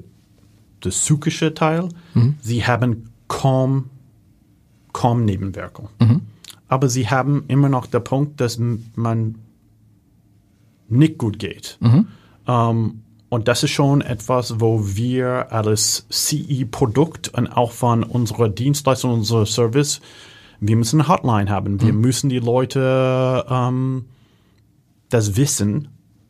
[0.83, 1.87] der psychische Teil.
[2.41, 3.89] Sie haben kaum,
[4.91, 6.23] kaum Nebenwirkungen.
[6.67, 8.59] Aber sie haben immer noch den Punkt, dass
[8.95, 9.35] man
[10.89, 11.79] nicht gut geht.
[12.45, 13.02] Ähm,
[13.33, 19.47] und das ist schon etwas, wo wir als CE-Produkt und auch von unserer Dienstleistung, unserer
[19.47, 20.01] Service,
[20.59, 21.81] wir müssen eine Hotline haben.
[21.81, 24.05] Wir müssen die Leute ähm,
[25.09, 25.87] das wissen,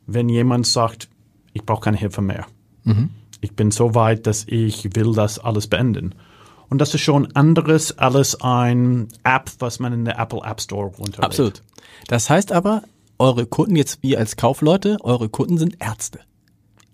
[0.07, 1.09] wenn jemand sagt,
[1.51, 2.45] ich brauche keine Hilfe mehr.
[3.41, 6.15] Ich bin so weit, dass ich will das alles beenden.
[6.69, 10.87] Und das ist schon anderes als ein App, was man in der Apple App Store
[10.87, 11.25] runterlädt.
[11.25, 11.63] Absolut.
[12.07, 12.83] Das heißt aber,
[13.19, 16.21] eure Kunden, jetzt wir als Kaufleute, eure Kunden sind Ärzte.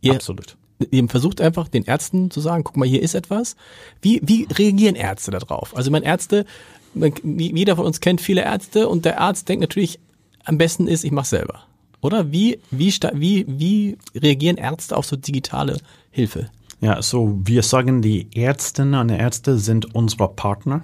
[0.01, 0.57] Ihr, Absolut.
[0.91, 3.55] ihr versucht einfach den Ärzten zu sagen, guck mal, hier ist etwas.
[4.01, 5.75] Wie, wie reagieren Ärzte darauf?
[5.75, 6.45] Also mein Ärzte,
[6.93, 9.99] man- jeder von uns kennt viele Ärzte und der Arzt denkt natürlich,
[10.45, 11.61] am besten ist, ich mach's selber.
[12.01, 15.77] Oder wie, wie, wie, wie reagieren Ärzte auf so digitale
[16.11, 16.49] Hilfe?
[16.81, 20.81] Ja, so wir sagen, die Ärztinnen und Ärzte sind unsere Partner.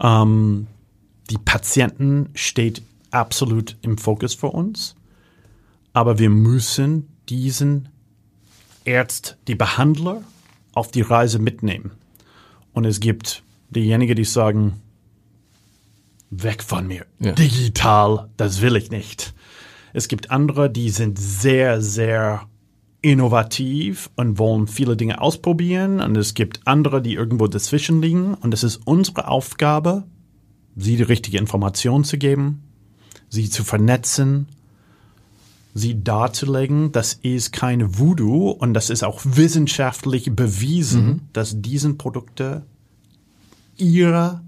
[0.00, 0.66] Ähm,
[1.30, 4.96] die Patienten steht absolut im Fokus für uns.
[5.92, 7.88] Aber wir müssen diesen
[8.86, 10.22] Arzt, die Behandler,
[10.74, 11.92] auf die Reise mitnehmen.
[12.72, 14.80] Und es gibt diejenigen, die sagen,
[16.30, 17.06] weg von mir.
[17.20, 17.32] Ja.
[17.32, 19.34] Digital, das will ich nicht.
[19.92, 22.48] Es gibt andere, die sind sehr, sehr
[23.02, 26.00] innovativ und wollen viele Dinge ausprobieren.
[26.00, 28.34] Und es gibt andere, die irgendwo dazwischen liegen.
[28.34, 30.04] Und es ist unsere Aufgabe,
[30.76, 32.62] sie die richtige Information zu geben,
[33.28, 34.48] sie zu vernetzen
[35.74, 41.20] sie darzulegen, das ist kein Voodoo und das ist auch wissenschaftlich bewiesen, Mhm.
[41.32, 42.62] dass diesen Produkte
[43.76, 44.42] ihre,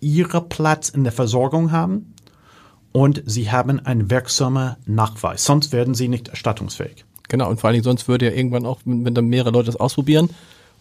[0.00, 2.14] ihre Platz in der Versorgung haben
[2.92, 5.44] und sie haben einen wirksamen Nachweis.
[5.44, 7.04] Sonst werden sie nicht erstattungsfähig.
[7.28, 9.76] Genau, und vor allen Dingen sonst würde ja irgendwann auch, wenn dann mehrere Leute das
[9.76, 10.28] ausprobieren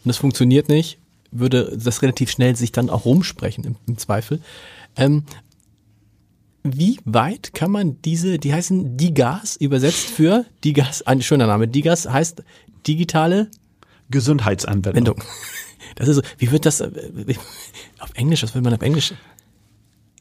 [0.04, 0.98] und es funktioniert nicht,
[1.32, 4.42] würde das relativ schnell sich dann auch rumsprechen im, im Zweifel.
[4.96, 5.24] Ähm,
[6.64, 11.68] wie weit kann man diese, die heißen Digas, übersetzt für Digas, ein schöner Name.
[11.68, 12.44] Digas heißt
[12.88, 13.50] digitale
[14.10, 15.18] Gesundheitsanwendung.
[15.18, 15.24] Wendung.
[15.96, 16.90] Das ist so, wie wird das äh,
[18.00, 19.14] auf Englisch, was will man auf Englisch?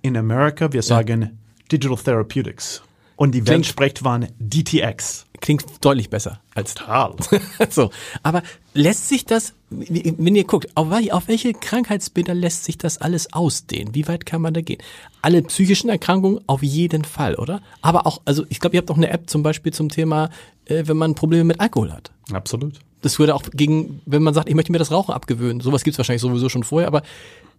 [0.03, 1.39] In Amerika, wir sagen
[1.71, 2.83] Digital Therapeutics.
[3.23, 5.27] Und die Welt Klingt- spricht von DTX.
[5.41, 7.15] Klingt deutlich besser als Total.
[7.71, 7.93] so,
[8.25, 8.43] aber
[8.75, 13.95] lässt sich das, wenn ihr guckt, auf, auf welche Krankheitsbilder lässt sich das alles ausdehnen?
[13.95, 14.83] Wie weit kann man da gehen?
[15.21, 17.63] Alle psychischen Erkrankungen auf jeden Fall, oder?
[17.81, 20.29] Aber auch, also ich glaube, ihr habt auch eine App zum Beispiel zum Thema,
[20.65, 22.11] äh, wenn man Probleme mit Alkohol hat.
[22.33, 22.81] Absolut.
[23.03, 25.61] Das würde auch gegen, wenn man sagt, ich möchte mir das Rauchen abgewöhnen.
[25.61, 27.03] Sowas gibt's wahrscheinlich sowieso schon vorher, aber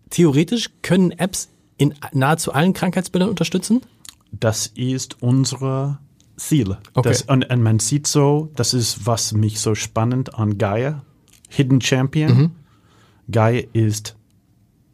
[0.10, 1.48] theoretisch können Apps
[1.78, 3.82] in nahezu allen Krankheitsbildern unterstützen?
[4.40, 6.00] Das ist unsere
[6.38, 6.78] Ziel.
[6.94, 7.10] Okay.
[7.10, 11.04] Das, und, und man sieht so, das ist, was mich so spannend an Gaia,
[11.50, 12.52] Hidden Champion.
[13.32, 14.16] Gaia ist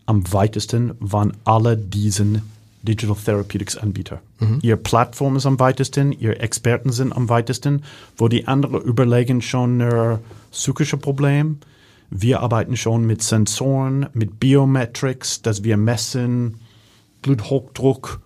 [0.05, 2.41] am weitesten von alle diesen
[2.81, 4.21] Digital Therapeutics Anbieter.
[4.61, 7.83] Ihr Plattform ist am weitesten, ihr Experten sind am weitesten,
[8.17, 10.17] wo die anderen überlegen schon äh,
[10.51, 11.57] psychische Probleme.
[12.09, 16.55] Wir arbeiten schon mit Sensoren, mit Biometrics, dass wir messen
[17.21, 18.21] Bluthochdruck,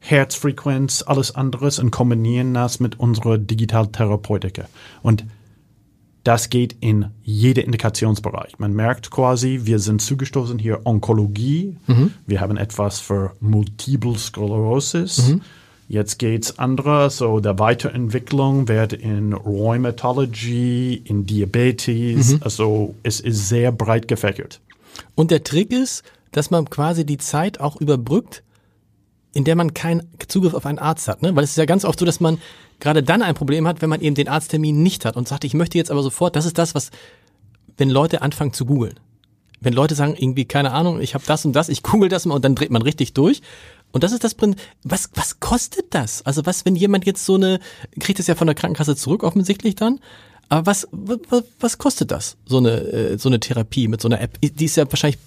[0.00, 4.64] Herzfrequenz, alles anderes und kombinieren das mit unserer Digitaltherapeutika.
[5.02, 5.24] Und
[6.24, 8.58] das geht in jede Indikationsbereich.
[8.58, 11.76] Man merkt quasi, wir sind zugestoßen hier Onkologie.
[12.26, 15.36] Wir haben etwas für Multiple Sklerosis.
[15.88, 22.40] Jetzt geht's andere, so der Weiterentwicklung wird in Rheumatology, in Diabetes.
[22.42, 24.60] Also es ist sehr breit gefächert.
[25.14, 28.42] Und der Trick ist, dass man quasi die Zeit auch überbrückt,
[29.32, 31.22] in der man keinen Zugriff auf einen Arzt hat.
[31.22, 31.34] Ne?
[31.36, 32.38] Weil es ist ja ganz oft so, dass man
[32.80, 35.54] gerade dann ein Problem hat, wenn man eben den Arzttermin nicht hat und sagt, ich
[35.54, 36.90] möchte jetzt aber sofort, das ist das, was,
[37.76, 38.98] wenn Leute anfangen zu googeln.
[39.60, 42.34] Wenn Leute sagen, irgendwie, keine Ahnung, ich habe das und das, ich google das mal
[42.34, 43.42] und dann dreht man richtig durch.
[43.92, 46.22] Und das ist das Prinzip, was, was kostet das?
[46.22, 47.60] Also was, wenn jemand jetzt so eine,
[47.98, 50.00] kriegt es ja von der Krankenkasse zurück offensichtlich dann,
[50.48, 54.20] aber was, was, was kostet das, so eine, äh, so eine Therapie mit so einer
[54.20, 54.38] App?
[54.40, 55.18] Die ist ja wahrscheinlich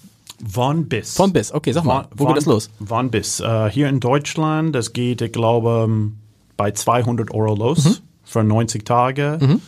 [0.46, 1.14] Von bis.
[1.16, 1.52] von bis.
[1.52, 2.70] Okay, sag mal, wo geht das los?
[2.80, 3.40] Wann bis?
[3.40, 6.16] Äh, hier in Deutschland, das geht, ich glaube, ähm,
[6.56, 7.96] bei 200 Euro los Mhm.
[8.24, 9.58] für 90 Tage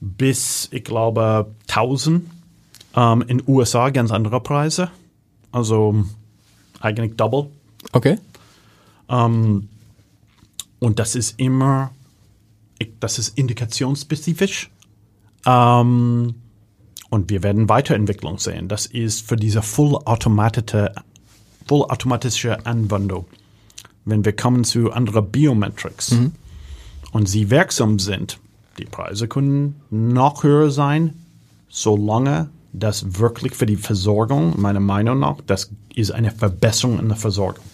[0.00, 2.28] bis, ich glaube, 1000.
[2.96, 4.90] Ähm, in USA ganz andere Preise.
[5.52, 6.04] Also
[6.80, 7.46] eigentlich double.
[7.92, 8.18] Okay.
[9.08, 9.68] Und
[10.98, 11.90] das ist immer,
[12.78, 14.70] ich, das ist indikationsspezifisch.
[15.46, 16.34] Ähm,
[17.10, 18.68] und wir werden Weiterentwicklung sehen.
[18.68, 20.92] Das ist für diese vollautomatische,
[21.66, 23.26] vollautomatische Anwendung.
[24.04, 26.16] Wenn wir kommen zu anderen Biometrics
[27.12, 28.38] und sie wirksam sind,
[28.78, 31.14] die Preise können noch höher sein,
[31.68, 37.16] solange das wirklich für die Versorgung, meiner Meinung nach, das ist eine Verbesserung in der
[37.16, 37.64] Versorgung.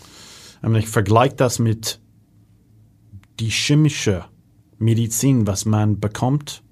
[0.63, 2.01] Und ich vergleiche das mit
[3.39, 4.25] die chemische
[4.79, 6.64] Medizin, was man bekommt,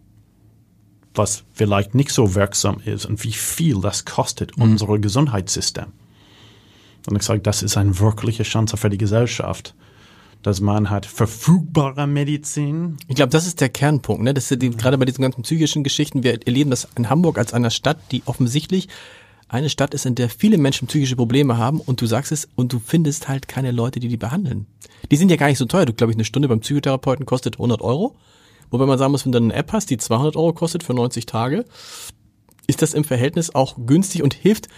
[1.14, 5.86] was vielleicht nicht so wirksam ist und wie viel das kostet unser Gesundheitssystem.
[7.08, 9.74] Und ich sage, das ist eine wirkliche Chance für die Gesellschaft,
[10.42, 12.96] dass man hat verfügbare Medizin.
[13.08, 14.34] Ich glaube, das ist der Kernpunkt, ne?
[14.34, 16.22] Das ist die, gerade bei diesen ganzen psychischen Geschichten.
[16.22, 18.88] Wir erleben das in Hamburg als einer Stadt, die offensichtlich
[19.48, 22.72] eine Stadt ist, in der viele Menschen psychische Probleme haben und du sagst es und
[22.72, 24.66] du findest halt keine Leute, die die behandeln.
[25.10, 25.84] Die sind ja gar nicht so teuer.
[25.84, 28.16] Du glaube ich, eine Stunde beim Psychotherapeuten kostet 100 Euro.
[28.72, 31.26] Wobei man sagen muss, wenn du eine App hast, die 200 Euro kostet für 90
[31.26, 31.64] Tage,
[32.66, 34.68] ist das im Verhältnis auch günstig und hilft,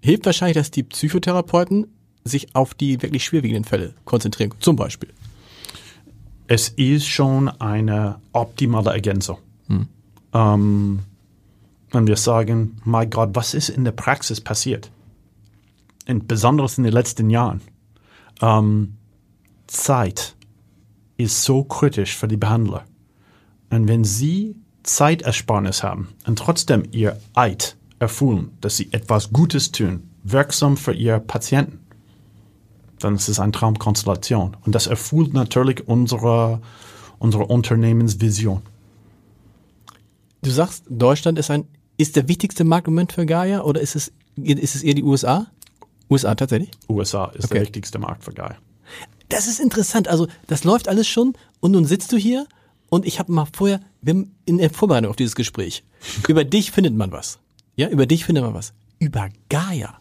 [0.00, 1.86] hilft wahrscheinlich, dass die Psychotherapeuten
[2.24, 4.54] sich auf die wirklich schwerwiegenden Fälle konzentrieren.
[4.58, 5.10] Zum Beispiel.
[6.46, 9.38] Es ist schon eine optimale Ergänzung.
[10.32, 11.00] Ähm,
[11.90, 14.90] wenn wir sagen, mein Gott, was ist in der Praxis passiert?
[16.08, 17.60] Und besonders in den letzten Jahren.
[18.40, 18.96] Ähm,
[19.66, 20.34] Zeit
[21.16, 22.84] ist so kritisch für die Behandler.
[23.72, 30.10] Und wenn sie Zeitersparnis haben und trotzdem ihr Eid erfüllen, dass sie etwas Gutes tun,
[30.24, 31.80] wirksam für ihr Patienten,
[32.98, 34.58] dann ist es eine Traumkonstellation.
[34.64, 36.60] Und das erfüllt natürlich unsere,
[37.18, 38.60] unsere Unternehmensvision.
[40.42, 41.64] Du sagst, Deutschland ist ein,
[41.96, 45.02] ist der wichtigste Markt im Moment für Gaia oder ist es, ist es eher die
[45.02, 45.46] USA?
[46.10, 46.70] USA tatsächlich?
[46.90, 47.54] USA ist Okay.
[47.54, 48.56] der wichtigste Markt für Gaia.
[49.30, 50.08] Das ist interessant.
[50.08, 52.46] Also, das läuft alles schon und nun sitzt du hier
[52.92, 55.82] und ich habe mal vorher, wir haben in der Vorbereitung auf dieses Gespräch,
[56.28, 57.38] über dich findet man was.
[57.74, 58.74] Ja, über dich findet man was.
[58.98, 59.98] Über Gaia.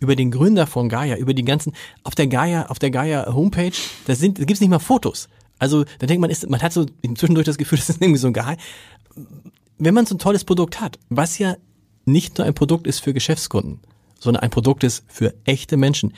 [0.00, 3.76] Über den Gründer von Gaia, über die ganzen, auf der Gaia, auf der Gaia Homepage,
[4.06, 5.28] da sind, da gibt's nicht mal Fotos.
[5.58, 8.28] Also, da denkt man, ist, man hat so zwischendurch das Gefühl, das ist irgendwie so
[8.28, 8.56] ein Geheim.
[9.76, 11.58] Wenn man so ein tolles Produkt hat, was ja
[12.06, 13.80] nicht nur ein Produkt ist für Geschäftskunden,
[14.18, 16.14] sondern ein Produkt ist für echte Menschen,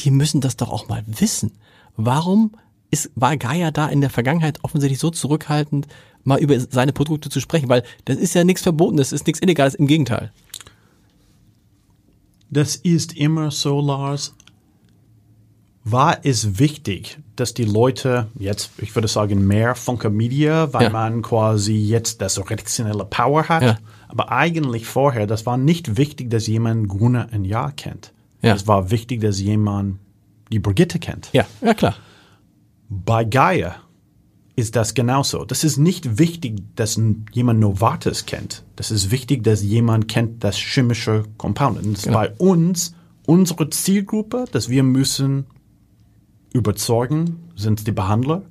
[0.00, 1.52] die müssen das doch auch mal wissen.
[1.96, 2.52] Warum
[2.90, 5.86] ist, war Gaia da in der Vergangenheit offensichtlich so zurückhaltend,
[6.24, 7.68] mal über seine Produkte zu sprechen?
[7.68, 10.32] Weil das ist ja nichts Verbotenes, das ist nichts Illegales, im Gegenteil.
[12.50, 14.34] Das ist immer so, Lars.
[15.82, 20.90] War es wichtig, dass die Leute jetzt, ich würde sagen, mehr Funke Media, weil Ja.
[20.90, 23.62] man quasi jetzt das redaktionelle Power hat.
[23.62, 23.78] Ja.
[24.08, 28.12] Aber eigentlich vorher, das war nicht wichtig, dass jemand Gruner ein Jahr kennt.
[28.42, 28.54] Ja.
[28.54, 29.98] Es war wichtig, dass jemand
[30.52, 31.30] die Brigitte kennt.
[31.32, 31.94] Ja, ja klar.
[32.90, 33.76] Bei Gaia
[34.56, 35.44] ist das genauso.
[35.44, 37.00] Das ist nicht wichtig, dass
[37.32, 38.64] jemand Novartis kennt.
[38.76, 41.82] Das ist wichtig, dass jemand kennt das chemische Compound.
[41.82, 42.18] Und das Genau.
[42.18, 42.94] bei uns,
[43.26, 45.46] unsere Zielgruppe, dass wir müssen
[46.52, 48.42] überzeugen, sind die Behandler.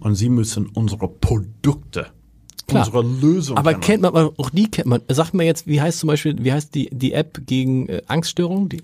[0.00, 2.66] Und sie müssen unsere Produkte, Mhm.
[2.66, 2.86] Klar.
[2.86, 5.02] unsere Lösung Aber kennt man, auch die kennt man.
[5.08, 8.70] Sag mir jetzt, wie heißt zum Beispiel, wie heißt die, die App gegen äh, Angststörungen?
[8.70, 8.80] Die,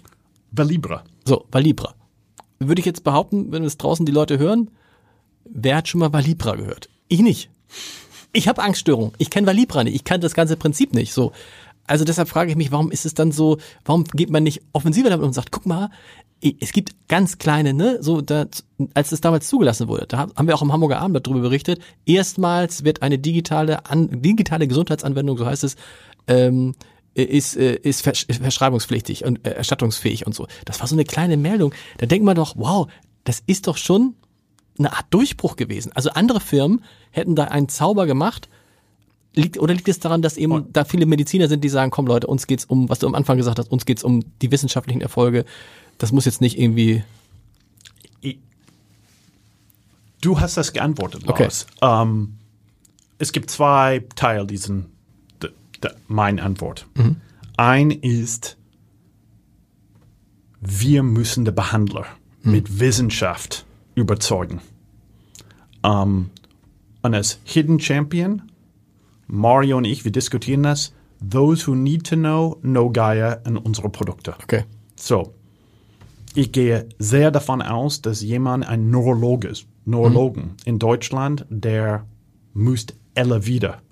[0.51, 1.03] Velibra.
[1.25, 1.95] so, Valibra.
[2.59, 4.71] Würde ich jetzt behaupten, wenn es draußen die Leute hören,
[5.45, 6.89] wer hat schon mal Valibra gehört?
[7.09, 7.51] Ich nicht.
[8.33, 9.13] Ich habe Angststörungen.
[9.19, 9.95] Ich kenne Valibra nicht.
[9.95, 11.13] Ich kann das ganze Prinzip nicht.
[11.13, 11.33] So.
[11.87, 15.11] Also deshalb frage ich mich, warum ist es dann so, warum geht man nicht offensiver
[15.11, 15.91] damit und sagt, guck mal,
[16.61, 18.47] es gibt ganz kleine, ne, so da,
[18.95, 22.85] als es damals zugelassen wurde, da haben wir auch im Hamburger Abendblatt darüber berichtet, erstmals
[22.85, 25.77] wird eine digitale, an, digitale Gesundheitsanwendung, so heißt es,
[26.27, 26.75] ähm,
[27.15, 30.47] ist, äh, ist versch verschreibungspflichtig und äh, erstattungsfähig und so.
[30.65, 31.75] Das war so eine kleine Meldung.
[31.99, 32.89] Da denkt man doch, wow,
[33.25, 34.15] das ist doch schon
[34.79, 35.93] eine Art Durchbruch gewesen.
[35.95, 38.49] Also andere Firmen hätten da einen Zauber gemacht.
[39.35, 42.27] Liegt, oder liegt es daran, dass eben da viele Mediziner sind, die sagen, komm Leute,
[42.27, 45.45] uns geht's um, was du am Anfang gesagt hast, uns geht's um die wissenschaftlichen Erfolge.
[45.99, 47.03] Das muss jetzt nicht irgendwie.
[50.21, 51.45] Du hast das geantwortet, Okay.
[51.45, 51.67] Lars.
[51.81, 52.35] Ähm,
[53.19, 54.87] es gibt zwei Teile diesen,
[56.07, 56.87] mein Antwort.
[57.57, 58.57] Ein ist,
[60.61, 62.07] wir müssen den Behandler
[62.43, 64.61] mit Wissenschaft überzeugen.
[65.85, 66.31] Ähm,
[67.03, 68.43] und als Hidden Champion,
[69.27, 70.93] Mario und ich, wir diskutieren das.
[71.29, 74.35] Those who need to know, know Gaia und unsere Produkte.
[74.43, 74.65] Okay.
[74.97, 75.35] So,
[76.35, 82.07] ich gehe sehr davon aus, dass jemand ein Neurologe ist, Neurologen in Deutschland, der
[82.55, 83.83] müsste alle wieder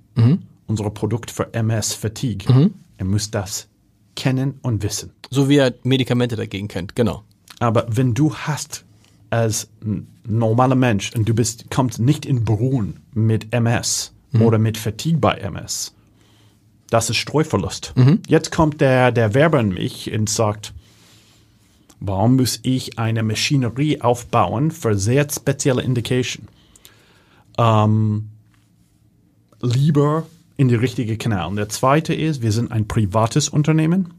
[0.67, 2.71] unsere Produkt für MS Fatigue.
[2.97, 3.69] Er muss das
[4.15, 5.13] kennen und wissen.
[5.31, 7.25] So wie er Medikamente dagegen kennt, genau.
[7.59, 8.85] Aber wenn du hast
[9.31, 9.69] als
[10.25, 15.35] normaler Mensch und du bist, kommst nicht in Berührung mit MS oder mit Fatigue bei
[15.35, 15.95] MS,
[16.91, 17.95] das ist Streuverlust.
[18.27, 20.73] Jetzt kommt der, der Werber in mich und sagt,
[22.01, 26.49] warum muss ich eine Maschinerie aufbauen für sehr spezielle Indication?
[27.59, 28.29] Ähm,
[29.61, 31.47] lieber in die richtige Kanal.
[31.47, 34.13] Und der zweite ist, wir sind ein privates Unternehmen.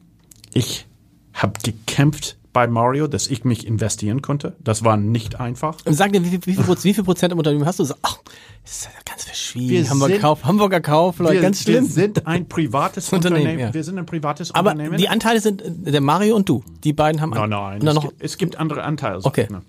[0.54, 0.88] Ich
[1.34, 4.56] habe gekämpft bei Mario, dass ich mich investieren konnte.
[4.60, 5.78] Das war nicht einfach.
[5.86, 7.86] Und sag dir, wie, viel- wie, Proz- wie viel Prozent im Unternehmen hast du?
[7.86, 8.18] So, ach,
[8.64, 9.70] das ist ja ganz verschwiegen.
[9.70, 11.86] Wir Hamburger Kauf, Hamburger Kauf, Leute, Wir, ganz wir schlimm.
[11.88, 13.68] sind ein privates Unternehmen, Unternehmen.
[13.70, 13.74] ja.
[13.74, 14.98] Wir sind ein privates Aber Unternehmen.
[14.98, 16.64] die Anteile sind äh, der Mario und du.
[16.84, 17.30] Die beiden haben.
[17.32, 17.78] nein, nein.
[17.88, 19.20] Es, noch, gibt, es gibt andere Anteile.
[19.24, 19.48] Okay.
[19.50, 19.62] Ne?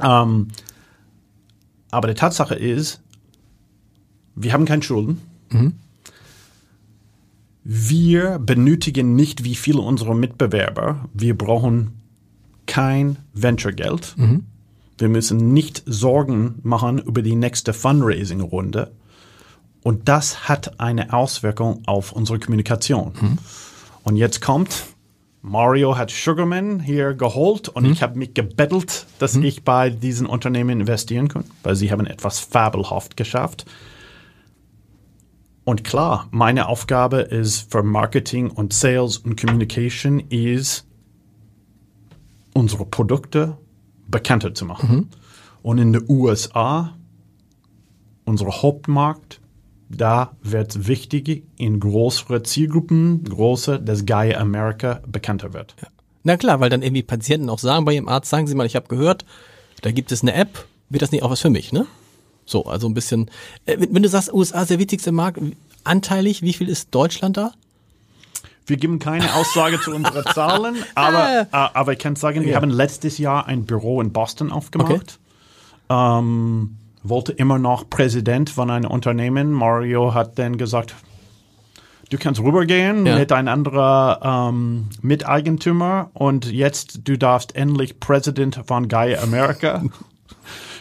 [0.00, 0.48] Ähm,
[1.90, 3.00] aber die Tatsache ist,
[4.34, 5.20] wir haben keine Schulden.
[5.50, 5.74] Mhm.
[7.64, 11.08] Wir benötigen nicht wie viele unserer Mitbewerber.
[11.14, 12.00] Wir brauchen
[12.66, 14.14] kein Venture-Geld.
[14.16, 14.44] Mhm.
[14.98, 18.92] Wir müssen nicht Sorgen machen über die nächste Fundraising-Runde.
[19.82, 23.12] Und das hat eine Auswirkung auf unsere Kommunikation.
[23.20, 23.38] Mhm.
[24.04, 24.84] Und jetzt kommt,
[25.40, 27.92] Mario hat Sugarman hier geholt und Mhm.
[27.92, 32.38] ich habe mich gebettelt, dass ich bei diesen Unternehmen investieren kann, weil sie haben etwas
[32.38, 33.66] fabelhaft geschafft.
[35.64, 40.86] Und klar, meine Aufgabe ist für Marketing und Sales und Communication ist,
[42.54, 43.56] unsere Produkte
[44.08, 45.10] bekannter zu machen.
[45.62, 46.94] Und in den USA,
[48.24, 49.40] unser Hauptmarkt,
[49.88, 55.76] da wird es wichtig, in größere Zielgruppen, große, dass Gaia America bekannter wird.
[56.24, 58.76] na klar, weil dann irgendwie Patienten auch sagen bei ihrem Arzt, sagen Sie mal, ich
[58.76, 59.24] habe gehört,
[59.82, 61.86] da gibt es eine App, wird das nicht auch was für mich, ne?
[62.44, 63.30] So, also ein bisschen.
[63.66, 65.38] Äh, wenn du sagst, USA ist der wichtigste Markt,
[65.84, 67.52] anteilig, wie viel ist Deutschland da?
[68.66, 72.56] Wir geben keine Aussage zu unseren Zahlen, aber, äh, aber ich kann sagen, wir Ja.
[72.56, 75.18] haben letztes Jahr ein Büro in Boston aufgemacht.
[75.90, 79.50] Ähm, wollte immer noch Präsident von einem Unternehmen.
[79.50, 80.94] Mario hat dann gesagt,
[82.10, 83.18] du kannst rübergehen Ja.
[83.18, 89.82] mit einem anderen ähm, Miteigentümer und jetzt du darfst endlich Präsident von Gaia America.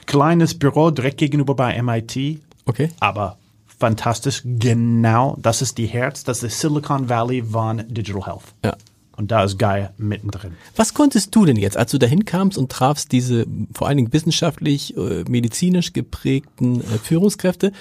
[0.05, 2.89] Kleines Büro direkt gegenüber bei MIT, Okay.
[2.99, 3.37] aber
[3.79, 4.41] fantastisch.
[4.45, 8.43] Genau, das ist die Herz, das ist Silicon Valley von Digital Health.
[8.63, 8.75] Ja.
[9.17, 10.53] Und da ist Gaia mittendrin.
[10.75, 14.13] Was konntest du denn jetzt, als du dahin kamst und trafst diese vor allen Dingen
[14.13, 17.71] wissenschaftlich, äh, medizinisch geprägten äh, Führungskräfte?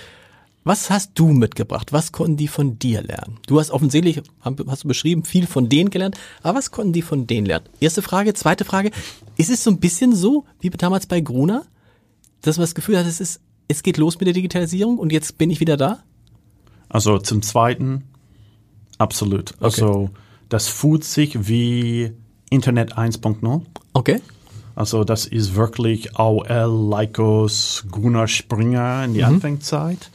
[0.65, 1.93] Was hast du mitgebracht?
[1.93, 3.39] Was konnten die von dir lernen?
[3.47, 4.21] Du hast offensichtlich,
[4.67, 7.65] hast du beschrieben, viel von denen gelernt, aber was konnten die von denen lernen?
[7.81, 8.35] Erste Frage.
[8.35, 8.91] Zweite Frage.
[9.39, 11.65] Ist es so ein bisschen so, wie damals bei Gruner,
[12.43, 15.39] dass man das Gefühl hat, es ist, es geht los mit der Digitalisierung und jetzt
[15.39, 16.03] bin ich wieder da?
[16.89, 18.05] Also zum Zweiten,
[18.99, 19.55] absolut.
[19.61, 20.11] Also
[20.49, 22.13] das fühlt sich wie
[22.51, 23.63] Internet 1.0.
[23.93, 24.21] Okay.
[24.75, 30.11] Also das ist wirklich AOL, Lycos, Gunnar Springer in die Anfangszeit.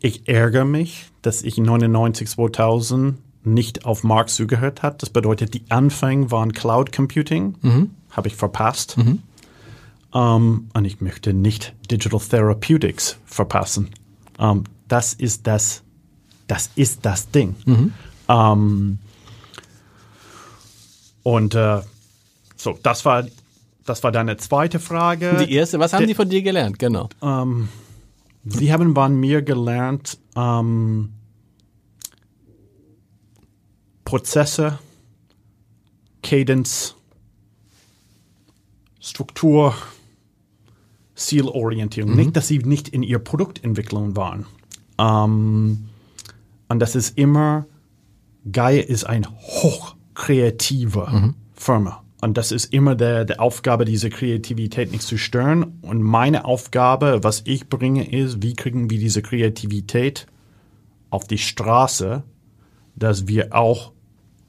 [0.00, 5.02] Ich ärgere mich, dass ich 99, 2000 nicht auf Mark zugehört hat.
[5.02, 7.56] Das bedeutet, die Anfänge waren Cloud Computing.
[8.10, 8.96] Habe ich verpasst.
[10.14, 13.90] Ähm, und ich möchte nicht Digital Therapeutics verpassen.
[14.38, 15.82] Ähm, das ist das,
[16.46, 17.56] das ist das Ding.
[18.28, 18.98] Ähm,
[21.24, 21.80] und äh,
[22.56, 23.26] so, das war,
[23.84, 25.44] das war deine zweite Frage.
[25.44, 26.78] Die erste, was haben die von dir gelernt?
[26.78, 27.08] Genau.
[28.46, 30.18] Sie haben von mir gelernt,
[34.04, 34.78] Prozesse,
[36.22, 36.94] Cadence,
[39.00, 39.74] Struktur,
[41.14, 42.14] Zielorientierung.
[42.14, 44.46] Nicht, dass sie nicht in ihr Produktentwicklung waren.
[44.98, 45.88] Ähm,
[46.68, 47.66] und das ist immer,
[48.50, 52.02] Gaia ist ein hochkreative Firma.
[52.20, 55.78] Und das ist immer der, der Aufgabe, diese Kreativität nicht zu stören.
[55.82, 60.26] Und meine Aufgabe, was ich bringe, ist, wie kriegen wir diese Kreativität
[61.10, 62.22] auf die Straße,
[62.96, 63.92] dass wir auch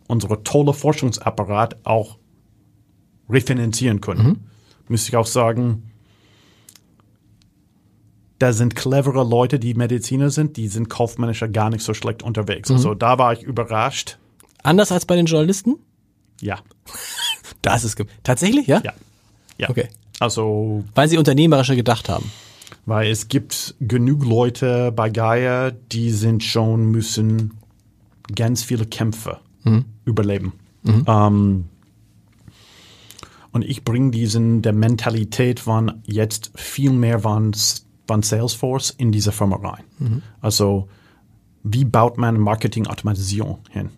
[0.08, 2.18] unsere tolle Forschungsapparat auch
[3.30, 4.46] refinanzieren können.
[4.88, 5.92] Müsste ich auch sagen,
[8.40, 12.70] da sind clevere Leute, die Mediziner sind, die sind kaufmännischer gar nicht so schlecht unterwegs.
[12.70, 14.18] Also da war ich überrascht.
[14.64, 15.76] Anders als bei den Journalisten?
[16.42, 16.60] Ja,
[17.62, 18.82] Das ist tatsächlich, ja?
[18.84, 18.94] ja,
[19.58, 19.70] ja.
[19.70, 19.88] Okay.
[20.20, 22.32] Also, Weil sie unternehmerischer gedacht haben.
[22.86, 27.56] weil es gibt genug Leute bei Gaia, die sind schon müssen
[28.36, 29.40] ganz viele Kämpfe
[30.06, 30.54] überleben.
[31.08, 31.66] Ähm,
[33.52, 37.54] und ich bringe diesen der Mentalität von jetzt viel mehr von,
[38.08, 39.84] von Salesforce in diese Firma rein.
[40.42, 40.88] Also
[41.64, 43.90] wie baut man Marketing-Automatisierung hin?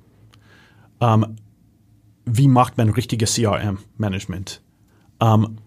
[1.02, 1.36] Ähm,
[2.26, 4.62] wie macht man richtiges CRM-Management?
[5.20, 5.58] Ähm,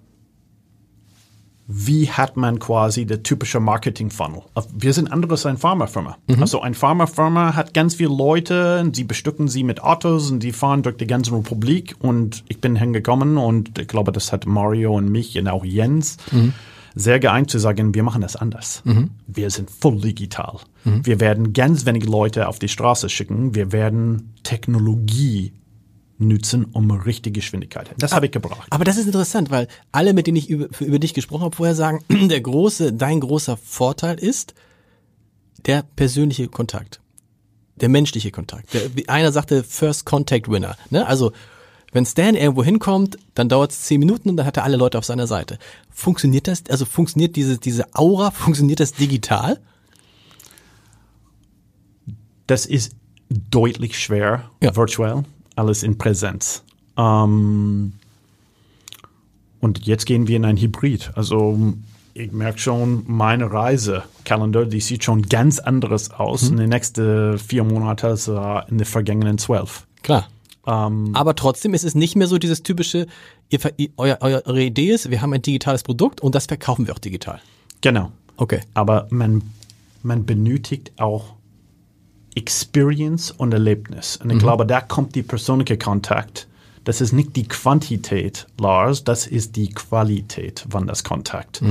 [1.72, 4.42] wie hat man quasi der typische Marketing-Funnel?
[4.74, 6.16] Wir sind anderes als eine Pharmafirma.
[6.40, 10.50] Also eine Pharmafirma hat ganz viele Leute, und sie bestücken sie mit Autos und die
[10.50, 14.96] fahren durch die ganze Republik und ich bin hingekommen und ich glaube, das hat Mario
[14.96, 16.16] und mich und auch Jens
[17.00, 18.82] sehr geeint zu sagen, wir machen das anders.
[19.26, 20.58] Wir sind voll digital.
[20.84, 23.54] Wir werden ganz wenige Leute auf die Straße schicken.
[23.54, 25.52] Wir werden Technologie
[26.20, 27.90] nutzen, um richtige Geschwindigkeit.
[27.98, 28.66] Das habe ich gebracht.
[28.70, 31.74] Aber das ist interessant, weil alle, mit denen ich über, über dich gesprochen habe, vorher
[31.74, 34.54] sagen, der große, dein großer Vorteil ist
[35.66, 37.00] der persönliche Kontakt.
[37.76, 38.72] Der menschliche Kontakt.
[38.74, 40.76] Der, wie einer sagte, First Contact Winner.
[40.90, 41.06] Ne?
[41.06, 41.32] Also,
[41.92, 44.98] wenn Stan irgendwo hinkommt, dann dauert es zehn Minuten und dann hat er alle Leute
[44.98, 45.58] auf seiner Seite.
[45.90, 49.58] Funktioniert das, also funktioniert diese, diese Aura, funktioniert das digital?
[52.46, 52.92] Das ist
[53.28, 54.74] deutlich schwer, Ja.
[54.74, 55.22] virtuell,
[55.56, 56.62] alles in Präsenz.
[56.96, 57.92] Ähm,
[59.60, 61.12] und jetzt gehen wir in ein Hybrid.
[61.14, 61.74] Also
[62.14, 67.62] ich merke schon, meine Reisekalender, die sieht schon ganz anderes aus in den nächsten vier
[67.62, 69.86] Monaten als äh, in den vergangenen zwölf.
[70.02, 70.28] Klar.
[70.62, 73.06] Aber trotzdem ist es nicht mehr so dieses typische,
[73.48, 73.58] ihr,
[73.96, 77.40] euer, eure Idee ist, wir haben ein digitales Produkt und das verkaufen wir auch digital.
[77.80, 78.12] Genau.
[78.36, 78.60] Okay.
[78.74, 79.42] Aber man,
[80.02, 81.34] man benötigt auch
[82.34, 84.16] Experience und Erlebnis.
[84.16, 86.46] Und ich glaube, da kommt die persönliche Kontakt.
[86.84, 91.62] Das ist nicht die Quantität, Lars, das ist die Qualität von das Kontakt.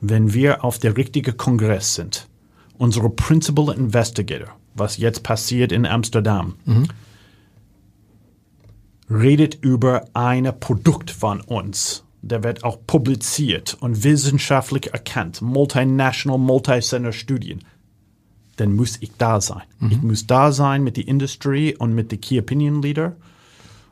[0.00, 2.28] Wenn wir auf der richtigen Kongress sind,
[2.78, 6.54] unsere Principal Investigator, was jetzt passiert in Amsterdam,
[9.10, 12.04] redet über ein Produkt von uns.
[12.22, 15.42] Der wird auch publiziert und wissenschaftlich erkannt.
[15.42, 17.64] Multinational, Multicenter Studien.
[18.56, 19.64] Dann muss ich da sein.
[19.90, 23.16] Ich muss da sein mit der Industry und mit den Key Opinion Leader.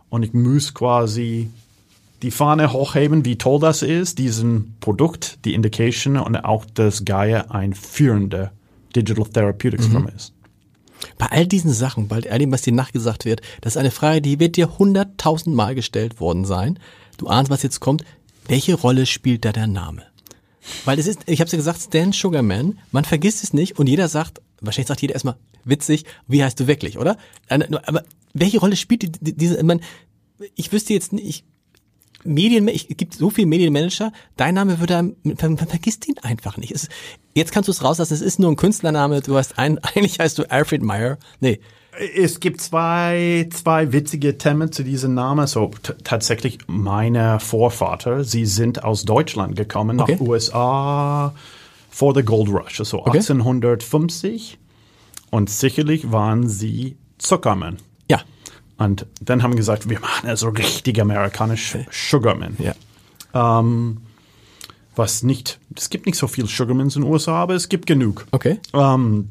[0.08, 1.50] Und ich muss quasi
[2.22, 7.50] die Fahne hochheben, wie toll das ist, diesen Produkt, die Indication und auch, dass Gaia
[7.50, 8.52] ein führender
[8.94, 10.32] Digital Therapeutics Firma ist.
[11.18, 14.22] Bei all diesen Sachen, bei all dem, was dir nachgesagt wird, das ist eine Frage,
[14.22, 16.78] die wird dir hunderttausend Mal gestellt worden sein.
[17.18, 18.04] Du ahnst, was jetzt kommt.
[18.46, 20.02] Welche Rolle spielt da der Name?
[20.84, 24.08] Weil es ist, ich habe ja gesagt, Stan Sugarman, man vergisst es nicht und jeder
[24.08, 27.16] sagt, wahrscheinlich sagt jeder erstmal, witzig, wie heißt du wirklich, oder?
[27.48, 29.80] Aber welche Rolle spielt die, diese, man,
[30.54, 31.44] ich wüsste jetzt nicht,
[32.24, 36.72] Medien, es gibt so viele Medienmanager, dein Name würde, man, vergisst ihn einfach nicht.
[36.72, 36.88] Es,
[37.34, 40.38] jetzt kannst du es rauslassen, es ist nur ein Künstlername, du hast ein, eigentlich heißt
[40.38, 41.18] du Alfred Meyer.
[41.40, 41.60] Nee.
[42.16, 45.46] Es gibt zwei, zwei witzige Themen zu diesem Namen.
[45.46, 45.70] So
[46.04, 50.14] tatsächlich meine Vorvater, sie sind aus Deutschland gekommen okay.
[50.14, 51.34] nach USA
[51.90, 53.18] vor the Gold Rush, also okay.
[53.18, 54.58] 1850.
[55.30, 57.76] Und sicherlich waren sie Zuckermann.
[58.10, 58.22] Ja.
[58.82, 62.56] Und dann haben wir gesagt, wir machen also richtig amerikanisch Sugarman.
[62.58, 62.74] Ja.
[63.34, 63.98] Ähm,
[64.96, 68.26] was nicht, es gibt nicht so viel Sugarmans in den USA, aber es gibt genug.
[68.32, 68.58] Okay.
[68.74, 69.30] Ähm,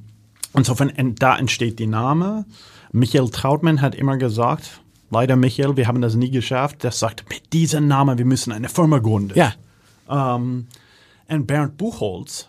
[0.55, 2.45] insofern, da entsteht die Name.
[2.91, 4.81] Michael Trautmann hat immer gesagt,
[5.11, 8.69] leider Michael, wir haben das nie geschafft, der sagt, mit diesem Namen, wir müssen eine
[8.69, 9.37] Firma gründen.
[9.37, 9.53] Ja.
[10.09, 10.67] Ähm,
[11.31, 12.47] und Bernd Buchholz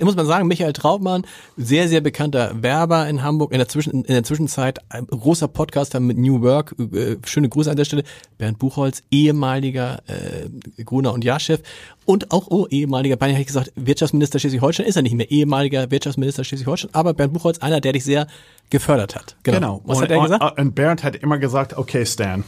[0.00, 1.24] muss man sagen, Michael Trautmann,
[1.56, 6.00] sehr, sehr bekannter Werber in Hamburg, in der, Zwischen, in der Zwischenzeit ein großer Podcaster
[6.00, 8.04] mit New Work, äh, schöne Grüße an der Stelle,
[8.38, 11.60] Bernd Buchholz, ehemaliger äh, Gruner und Jahrchef
[12.04, 15.90] und auch oh, ehemaliger, beinahe hätte ich gesagt, Wirtschaftsminister Schleswig-Holstein ist er nicht mehr, ehemaliger
[15.90, 18.26] Wirtschaftsminister Schleswig-Holstein, aber Bernd Buchholz, einer, der dich sehr
[18.70, 19.36] gefördert hat.
[19.42, 19.58] Genau.
[19.58, 19.80] genau.
[19.84, 20.58] Was und, hat er gesagt?
[20.58, 22.44] Und Bernd hat immer gesagt, okay Stan,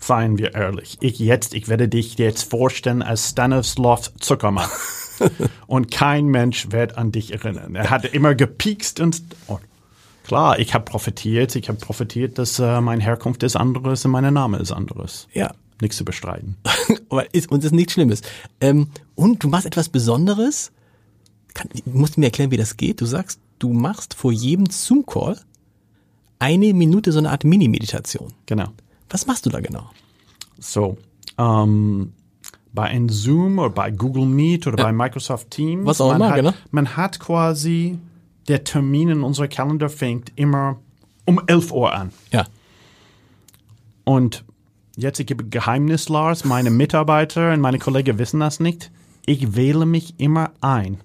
[0.00, 4.68] seien wir ehrlich, ich jetzt, ich werde dich jetzt vorstellen als Stanislav Zuckermann.
[5.66, 7.74] und kein Mensch wird an dich erinnern.
[7.74, 9.58] Er hat immer gepiekst und oh,
[10.24, 11.54] klar, ich habe profitiert.
[11.56, 15.28] Ich habe profitiert, dass äh, meine Herkunft ist anderes und mein Name ist anderes.
[15.32, 15.52] Ja.
[15.80, 16.56] Nichts zu bestreiten.
[17.08, 18.22] Aber ist, und ist nichts Schlimmes.
[18.60, 20.72] Ähm, und du machst etwas Besonderes.
[21.54, 23.00] Kann, musst du mir erklären, wie das geht?
[23.00, 25.38] Du sagst, du machst vor jedem Zoom-Call
[26.38, 28.32] eine Minute so eine Art Mini-Meditation.
[28.46, 28.68] Genau.
[29.10, 29.90] Was machst du da genau?
[30.58, 30.96] So,
[31.38, 32.12] ähm,
[32.72, 34.84] bei einem Zoom oder bei Google Meet oder ja.
[34.84, 35.86] bei Microsoft Teams.
[35.86, 36.52] Was auch immer, genau.
[36.70, 37.98] Man hat quasi,
[38.48, 40.78] der Termin in unserer Kalender fängt immer
[41.24, 42.12] um 11 Uhr an.
[42.32, 42.46] Ja.
[44.04, 44.44] Und
[44.96, 48.90] jetzt, ich gebe Geheimnis, Lars, meine Mitarbeiter und meine Kollegen wissen das nicht.
[49.26, 51.00] Ich wähle mich immer ein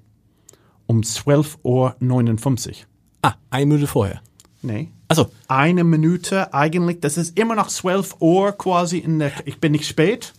[0.88, 2.76] um 12.59 Uhr.
[3.24, 4.22] Ah, eine Minute vorher.
[4.62, 4.92] Nee.
[5.08, 9.72] Also eine Minute eigentlich, das ist immer noch 12 Uhr quasi in der, ich bin
[9.72, 10.34] nicht spät.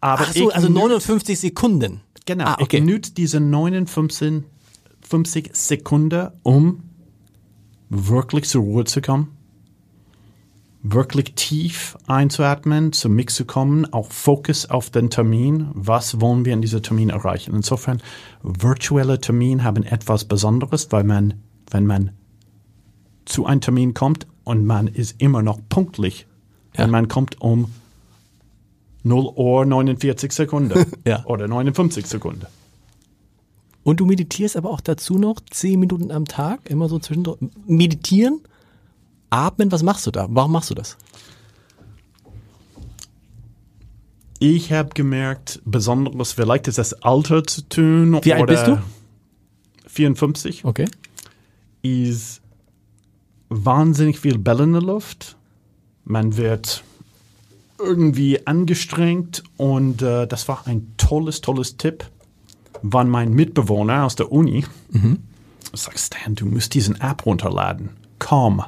[0.00, 2.00] Aber Ach so, also 59 Sekunden.
[2.24, 2.44] Genau.
[2.44, 2.78] Ah, okay.
[2.78, 4.44] Ich nütze diese 59
[5.08, 6.82] 50 Sekunden, um
[7.88, 9.34] wirklich zur Ruhe zu kommen,
[10.82, 15.68] wirklich tief einzuatmen, zu mich zu kommen, auch Fokus auf den Termin.
[15.72, 17.54] Was wollen wir in diesem Termin erreichen?
[17.54, 18.02] Insofern,
[18.42, 22.10] virtuelle Termine haben etwas Besonderes, weil man, wenn man
[23.28, 26.26] zu einem Termin kommt und man ist immer noch pünktlich,
[26.74, 26.84] ja.
[26.84, 27.70] wenn man kommt um
[29.04, 31.24] 0 Uhr 49 Sekunden ja.
[31.26, 32.46] oder 59 Sekunden.
[33.84, 37.38] Und du meditierst aber auch dazu noch 10 Minuten am Tag, immer so zwischendurch.
[37.66, 38.40] Meditieren,
[39.30, 40.26] atmen, was machst du da?
[40.30, 40.96] Warum machst du das?
[44.40, 48.20] Ich habe gemerkt, besonders vielleicht ist das Alter zu tun.
[48.22, 48.78] Wie alt bist du?
[49.86, 50.64] 54.
[50.64, 50.86] Okay.
[51.82, 52.40] Ist
[53.48, 55.36] wahnsinnig viel Bälle in der Luft.
[56.04, 56.82] Man wird
[57.78, 62.04] irgendwie angestrengt und äh, das war ein tolles, tolles Tipp,
[62.82, 64.64] waren mein Mitbewohner aus der Uni.
[64.90, 65.18] Mhm.
[65.72, 67.90] Ich sag, Stan, du musst diesen App runterladen.
[68.18, 68.64] Komm.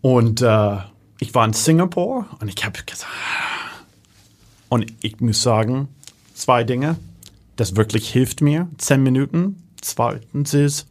[0.00, 0.78] Und äh,
[1.18, 3.10] ich war in Singapur und ich habe gesagt,
[4.68, 5.88] und ich muss sagen,
[6.32, 6.96] zwei Dinge,
[7.56, 9.62] das wirklich hilft mir, zehn Minuten.
[9.82, 10.86] Zweitens ist,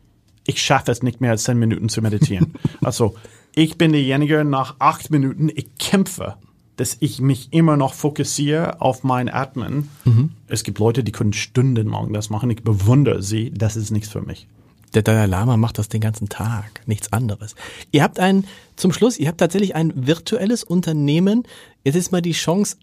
[0.50, 2.54] ich schaffe es nicht mehr als zehn Minuten zu meditieren.
[2.82, 3.16] also
[3.54, 6.36] ich bin derjenige, nach acht Minuten, ich kämpfe,
[6.76, 9.90] dass ich mich immer noch fokussiere auf mein Atmen.
[10.06, 10.32] Mhm.
[10.48, 12.50] Es gibt Leute, die können stundenlang das machen.
[12.50, 13.52] Ich bewundere sie.
[13.52, 14.48] Das ist nichts für mich.
[14.96, 17.54] Der Dalai Lama macht das den ganzen Tag, nichts anderes.
[17.92, 18.46] Ihr habt ein,
[18.76, 21.44] zum Schluss, ihr habt tatsächlich ein virtuelles Unternehmen.
[21.84, 22.78] Jetzt ist mal die Chance,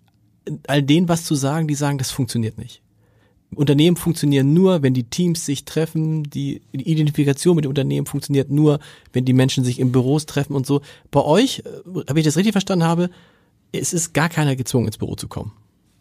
[0.69, 2.81] all denen was zu sagen, die sagen, das funktioniert nicht.
[3.55, 8.81] Unternehmen funktionieren nur, wenn die Teams sich treffen, die Identifikation mit dem Unternehmen funktioniert nur,
[9.13, 10.81] wenn die Menschen sich in Büros treffen und so.
[11.11, 13.11] Bei euch, äh, habe ich das richtig verstanden habe,
[13.73, 15.53] es ist gar keiner gezwungen, ins Büro zu kommen.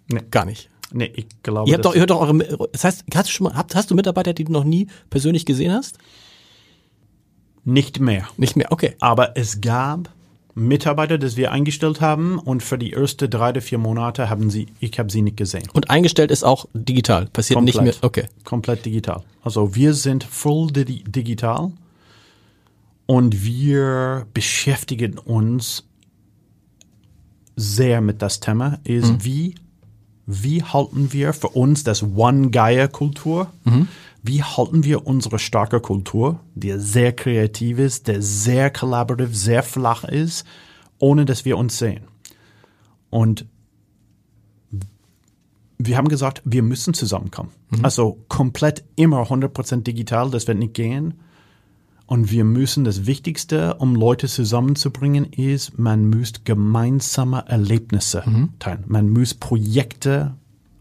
[0.08, 0.22] Nee.
[0.32, 0.70] Gar nicht.
[0.92, 1.70] Nee, ich glaube.
[1.70, 3.92] Ihr habt doch, ihr hört doch eure, das heißt, hast du schon mal, hast, hast
[3.92, 5.98] du Mitarbeiter, die du noch nie persönlich gesehen hast?
[7.64, 8.28] Nicht mehr.
[8.38, 8.96] Nicht mehr, okay.
[9.00, 10.14] Aber es gab
[10.58, 14.68] Mitarbeiter, das wir eingestellt haben und für die ersten drei oder vier Monate haben sie,
[14.80, 15.68] ich habe sie nicht gesehen.
[15.74, 17.94] Und eingestellt ist auch digital, passiert nicht mehr.
[18.02, 18.26] Okay.
[18.46, 19.24] Komplett digital.
[19.44, 21.72] Also wir sind full di digital
[23.06, 25.84] und wir beschäftigen uns
[27.58, 29.24] sehr mit das Thema, ist Mhm.
[29.26, 29.56] wie,
[30.26, 33.88] wie halten wir für uns das One-Gaia-Kultur, Mhm.
[34.28, 40.04] Wie halten wir unsere starke Kultur, die sehr kreativ ist, der sehr kollaborativ, sehr flach
[40.04, 40.46] ist,
[40.98, 42.06] ohne dass wir uns sehen.
[43.10, 43.46] Und
[45.78, 47.52] wir haben gesagt, wir müssen zusammenkommen.
[47.84, 51.16] Also komplett immer 100% digital, das wird nicht gehen.
[52.08, 58.24] Und wir müssen, das Wichtigste, um Leute zusammenzubringen, ist, man muss gemeinsame Erlebnisse
[58.60, 58.84] teilen.
[58.88, 60.36] Man muss Projekte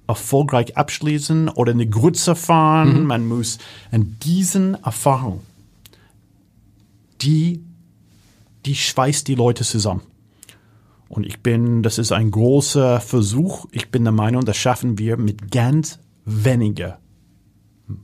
[0.06, 3.06] erfolgreich abschließen oder eine Grütze fahren.
[3.06, 3.58] Man muss
[3.90, 5.40] an diesen Erfahrungen,
[7.22, 7.62] die,
[8.66, 10.02] die schweißt die Leute zusammen.
[11.08, 13.66] Und ich bin, das ist ein großer Versuch.
[13.70, 16.98] Ich bin der Meinung, das schaffen wir mit ganz weniger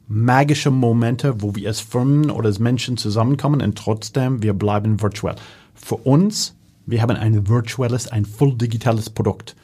[0.07, 5.37] magische Momente, wo wir als Firmen oder als Menschen zusammenkommen und trotzdem wir bleiben virtuell.
[5.75, 6.55] Für uns,
[6.87, 9.57] wir haben ein virtuelles, ein voll digitales Produkt.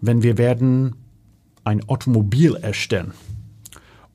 [0.00, 0.94] Wenn wir werden
[1.64, 3.12] ein Automobil erstellen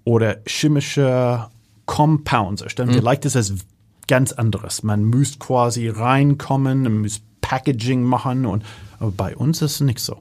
[0.03, 1.47] oder chemische
[1.85, 3.53] Compounds erstellen, vielleicht ist es
[4.07, 4.83] ganz anderes.
[4.83, 8.63] Man muss quasi reinkommen, man muss Packaging machen und
[8.99, 10.17] aber bei uns ist es nicht so.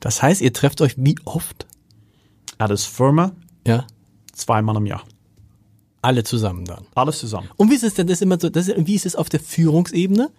[0.00, 1.66] Das heißt, ihr trefft euch wie oft?
[2.58, 3.32] Als Firma
[3.66, 3.84] Ja.
[4.32, 5.02] zweimal im Jahr.
[6.02, 6.86] Alle zusammen dann.
[6.94, 7.48] Alles zusammen.
[7.56, 9.40] Und wie ist es denn, das ist immer so, das wie ist es auf der
[9.40, 10.30] Führungsebene?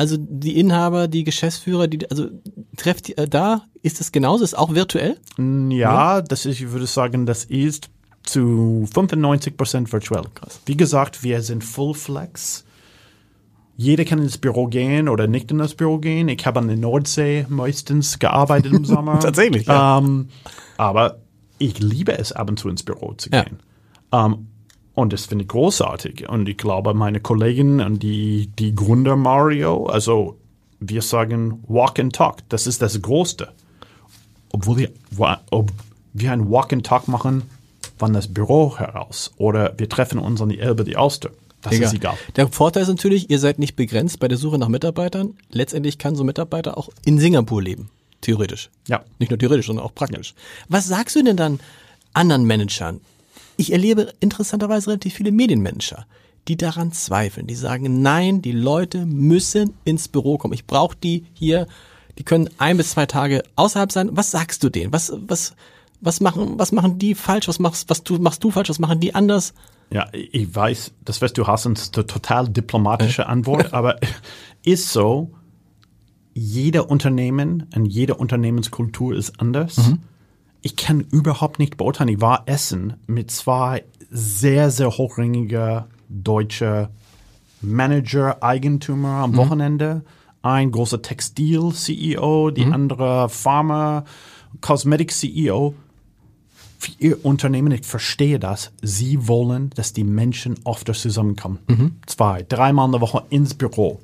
[0.00, 2.28] Also die Inhaber, die Geschäftsführer, die, also
[2.78, 5.18] trefft äh, da, ist es genauso, ist auch virtuell?
[5.68, 7.90] Ja, das ist, ich würde sagen, das ist
[8.22, 10.22] zu 95 Prozent virtuell.
[10.64, 12.64] Wie gesagt, wir sind Full Flex.
[13.76, 16.28] Jeder kann ins Büro gehen oder nicht in das Büro gehen.
[16.28, 19.20] Ich habe an der Nordsee meistens gearbeitet im Sommer.
[19.20, 19.98] Tatsächlich, ja.
[19.98, 20.28] Ähm,
[20.78, 21.18] aber
[21.58, 23.42] ich liebe es, ab und zu ins Büro zu Ja.
[23.44, 23.58] gehen.
[25.00, 26.28] Und das finde ich großartig.
[26.28, 30.36] Und ich glaube, meine Kollegen und die, die Gründer Mario, also
[30.78, 33.52] wir sagen Walk and Talk, das ist das Größte
[34.52, 34.90] obwohl wir,
[35.50, 35.72] ob
[36.12, 37.42] wir ein Walk and Talk machen
[37.98, 41.30] von das Büro heraus oder wir treffen uns an die Elbe, die Auster.
[41.62, 42.16] Das ist egal.
[42.36, 45.36] Der Vorteil ist natürlich, ihr seid nicht begrenzt bei der Suche nach Mitarbeitern.
[45.50, 47.90] Letztendlich kann so ein Mitarbeiter auch in Singapur leben.
[48.22, 48.70] Theoretisch.
[48.88, 49.04] Ja.
[49.18, 50.34] Nicht nur theoretisch, sondern auch praktisch.
[50.68, 51.60] Was sagst du denn dann
[52.14, 53.00] anderen Managern?
[53.60, 56.06] Ich erlebe interessanterweise relativ viele Medienmanager,
[56.48, 57.46] die daran zweifeln.
[57.46, 60.54] Die sagen, nein, die Leute müssen ins Büro kommen.
[60.54, 61.66] Ich brauche die hier.
[62.16, 64.08] Die können ein bis zwei Tage außerhalb sein.
[64.12, 64.94] Was sagst du denen?
[64.94, 65.54] Was, was,
[66.00, 67.48] was machen, was machen die falsch?
[67.48, 68.70] Was machst, was du, machst du falsch?
[68.70, 69.52] Was machen die anders?
[69.92, 74.00] Ja, ich weiß, das was du hast, ist eine total diplomatische Antwort, aber
[74.64, 75.32] ist so,
[76.32, 79.76] jeder Unternehmen und jede Unternehmenskultur ist anders.
[80.62, 82.08] Ich kann überhaupt nicht beurteilen.
[82.08, 86.90] Ich war essen mit zwei sehr, sehr hochrangige deutsche
[87.62, 90.02] Manager, Eigentümer am Wochenende.
[90.42, 94.04] Ein großer Textil-CEO, die andere Pharma,
[94.60, 95.74] Cosmetic-CEO
[96.78, 101.58] für ihr Unternehmen, ich verstehe das, sie wollen, dass die Menschen öfter zusammenkommen.
[102.06, 104.00] Zwei, dreimal in der Woche ins Büro.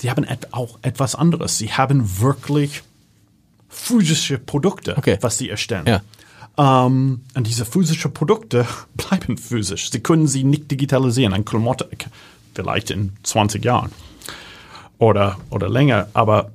[0.00, 1.56] Sie haben et auch etwas anderes.
[1.58, 2.82] Sie haben wirklich
[3.68, 5.18] physische Produkte, Okay.
[5.20, 5.86] was sie erstellen.
[5.86, 6.00] Ja.
[6.86, 8.66] Ähm, und diese physischen Produkte
[8.96, 9.90] bleiben physisch.
[9.90, 11.32] Sie können sie nicht digitalisieren.
[11.32, 11.88] Ein Klamotte,
[12.54, 13.90] vielleicht in 20 Jahren
[14.98, 16.50] oder, oder länger, aber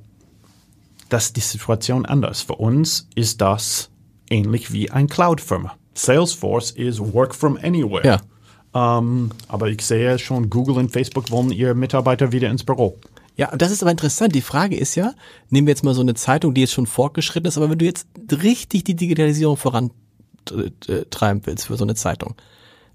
[1.08, 2.42] das ist die Situation anders.
[2.42, 3.88] Für uns ist das
[4.30, 5.74] ähnlich wie ein Cloud-Firma.
[5.94, 8.04] Salesforce ist Work from Anywhere.
[8.74, 8.98] Ja.
[8.98, 12.98] Ähm, aber ich sehe schon, Google und Facebook wollen ihre Mitarbeiter wieder ins Büro.
[13.36, 14.34] Ja, das ist aber interessant.
[14.34, 15.12] Die Frage ist ja,
[15.50, 17.84] nehmen wir jetzt mal so eine Zeitung, die jetzt schon fortgeschritten ist, aber wenn du
[17.84, 22.36] jetzt richtig die Digitalisierung vorantreiben willst für so eine Zeitung,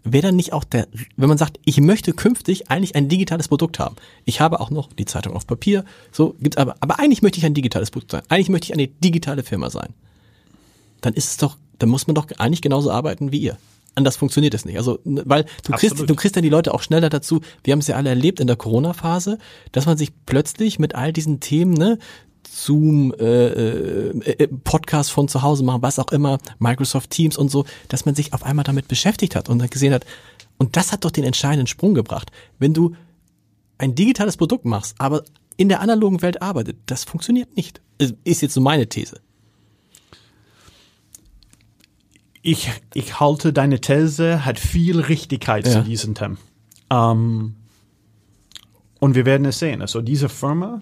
[0.03, 0.87] wäre dann nicht auch der,
[1.17, 3.95] wenn man sagt, ich möchte künftig eigentlich ein digitales Produkt haben.
[4.23, 7.45] Ich habe auch noch die Zeitung auf Papier, so gibt's aber, aber eigentlich möchte ich
[7.45, 8.23] ein digitales Produkt sein.
[8.29, 9.93] Eigentlich möchte ich eine digitale Firma sein.
[11.01, 13.57] Dann ist es doch, dann muss man doch eigentlich genauso arbeiten wie ihr.
[13.95, 14.77] Anders funktioniert es nicht.
[14.77, 17.41] Also, ne, weil du kriegst, du kriegst dann die Leute auch schneller dazu.
[17.63, 19.37] Wir haben es ja alle erlebt in der Corona-Phase,
[19.71, 21.97] dass man sich plötzlich mit all diesen Themen, ne,
[22.47, 27.49] Zoom, äh, äh, äh, Podcast von zu Hause machen, was auch immer, Microsoft Teams und
[27.49, 30.05] so, dass man sich auf einmal damit beschäftigt hat und dann gesehen hat,
[30.57, 32.31] und das hat doch den entscheidenden Sprung gebracht.
[32.57, 32.95] Wenn du
[33.77, 35.23] ein digitales Produkt machst, aber
[35.57, 37.81] in der analogen Welt arbeitet, das funktioniert nicht.
[38.23, 39.21] Ist jetzt so meine These.
[42.51, 45.71] Ich, ich halte deine These, hat viel Richtigkeit Ja.
[45.73, 46.37] zu diesem Thema.
[46.89, 47.55] Ähm,
[48.99, 49.81] Und wir werden es sehen.
[49.81, 50.81] Also diese Firma,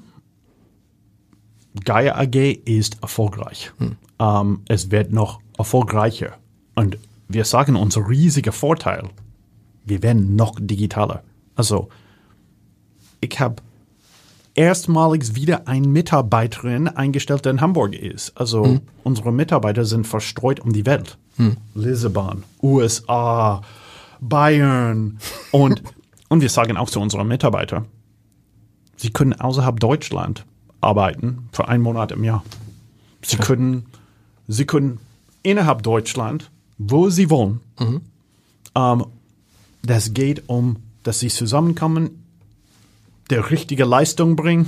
[1.83, 3.71] Gaia AG, ist erfolgreich.
[4.19, 6.37] Ähm, es wird noch erfolgreicher.
[6.75, 6.97] Und
[7.27, 9.09] wir sagen, unser riesiger Vorteil,
[9.85, 11.23] wir werden noch digitaler.
[11.55, 11.89] Also
[13.19, 13.61] ich habe
[14.57, 18.35] erstmalig wieder eine Mitarbeiterin eingestellt, die in Hamburg ist.
[18.35, 21.17] Also unsere Mitarbeiter sind verstreut um die Welt.
[21.75, 23.61] Lissabon, USA,
[24.19, 25.19] Bayern
[25.51, 25.83] und,
[26.27, 27.85] und wir sagen auch zu unseren Mitarbeitern,
[28.97, 30.45] sie können außerhalb Deutschland
[30.81, 32.43] arbeiten für einen Monat im Jahr.
[33.21, 33.85] Sie können,
[34.47, 34.99] sie können
[35.43, 36.49] innerhalb Deutschland,
[36.79, 37.59] wo sie wollen.
[38.73, 39.05] Ähm,
[39.83, 42.26] das geht um, dass sie zusammenkommen,
[43.29, 44.67] der richtige Leistung bringen.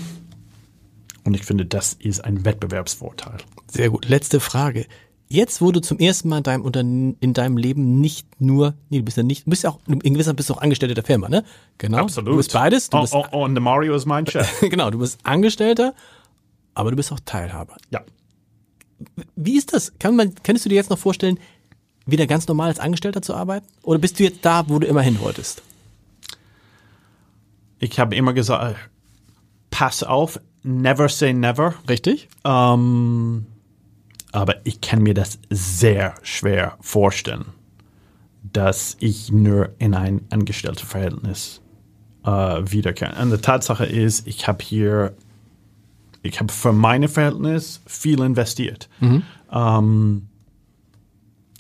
[1.24, 3.38] Und ich finde, das ist ein Wettbewerbsvorteil.
[3.72, 4.08] Sehr gut.
[4.08, 4.86] Letzte Frage.
[5.32, 8.98] Jetzt, wo du zum ersten Mal in deinem, Unterne in deinem Leben nicht nur, nee,
[8.98, 11.04] du bist ja nicht, du bist ja auch, in gewisser bist du auch Angestellter der
[11.04, 11.44] Firma, ne?
[11.78, 12.08] Genau.
[12.08, 12.90] Du bist beides.
[12.90, 14.60] Du Oh, bist, oh, oh, und der Mario ist mein Chef.
[14.62, 15.94] genau, du bist Angestellter,
[16.74, 17.78] aber du bist auch Teilhaber.
[17.92, 18.02] ja.
[19.36, 19.94] Wie ist das?
[19.98, 21.40] Kann man, könntest du dir jetzt noch vorstellen,
[22.06, 23.66] wieder ganz normal als Angestellter zu arbeiten?
[23.84, 25.62] Oder bist du jetzt da, wo du immer hin wolltest?
[27.80, 28.78] Ich habe immer gesagt,
[29.72, 31.76] pass auf, never say never.
[31.88, 32.28] Richtig?
[32.44, 33.46] Ähm,
[34.32, 37.46] aber ich kann mir das sehr schwer vorstellen,
[38.44, 41.62] dass ich nur in ein Angestelltenverhältnis
[42.26, 43.22] äh, wiederkehre.
[43.22, 45.16] Und die Tatsache ist, ich habe hier,
[46.22, 48.90] ich habe für meine Verhältnis viel investiert.
[49.52, 50.28] Ähm,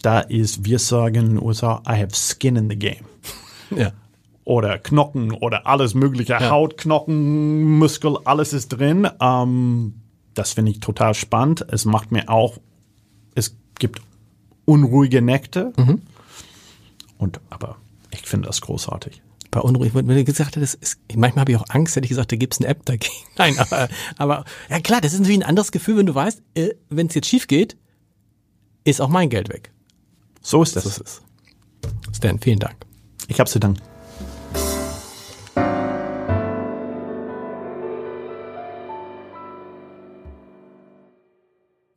[0.02, 3.06] da ist, wir sagen in den USA, I have skin in the game
[3.76, 3.92] Ja.
[4.50, 9.08] Oder Knochen oder alles mögliche, Haut, Knochen, Muskel, alles ist drin.
[9.22, 9.94] Ähm,
[10.34, 11.66] das finde ich total spannend.
[11.70, 12.58] Es macht mir auch,
[13.36, 14.02] es gibt
[14.66, 15.72] unruhige Nächte.
[17.20, 17.76] Und aber
[18.10, 19.22] ich finde das großartig.
[19.52, 22.32] Bei unruhig, wenn du gesagt hättest, ist, manchmal habe ich auch Angst, hätte ich gesagt,
[22.32, 23.14] da gibt's eine App dagegen.
[23.38, 23.88] Nein, aber,
[24.18, 27.14] aber ja klar, das ist natürlich ein anderes Gefühl, wenn du weißt, äh, wenn es
[27.14, 27.78] jetzt schief geht,
[28.84, 29.72] ist auch mein Geld weg.
[30.42, 30.98] So ist Das es.
[30.98, 31.22] ist
[32.12, 32.18] es.
[32.18, 32.78] Stan, vielen Dank.
[33.28, 33.82] Ich habe zu danken.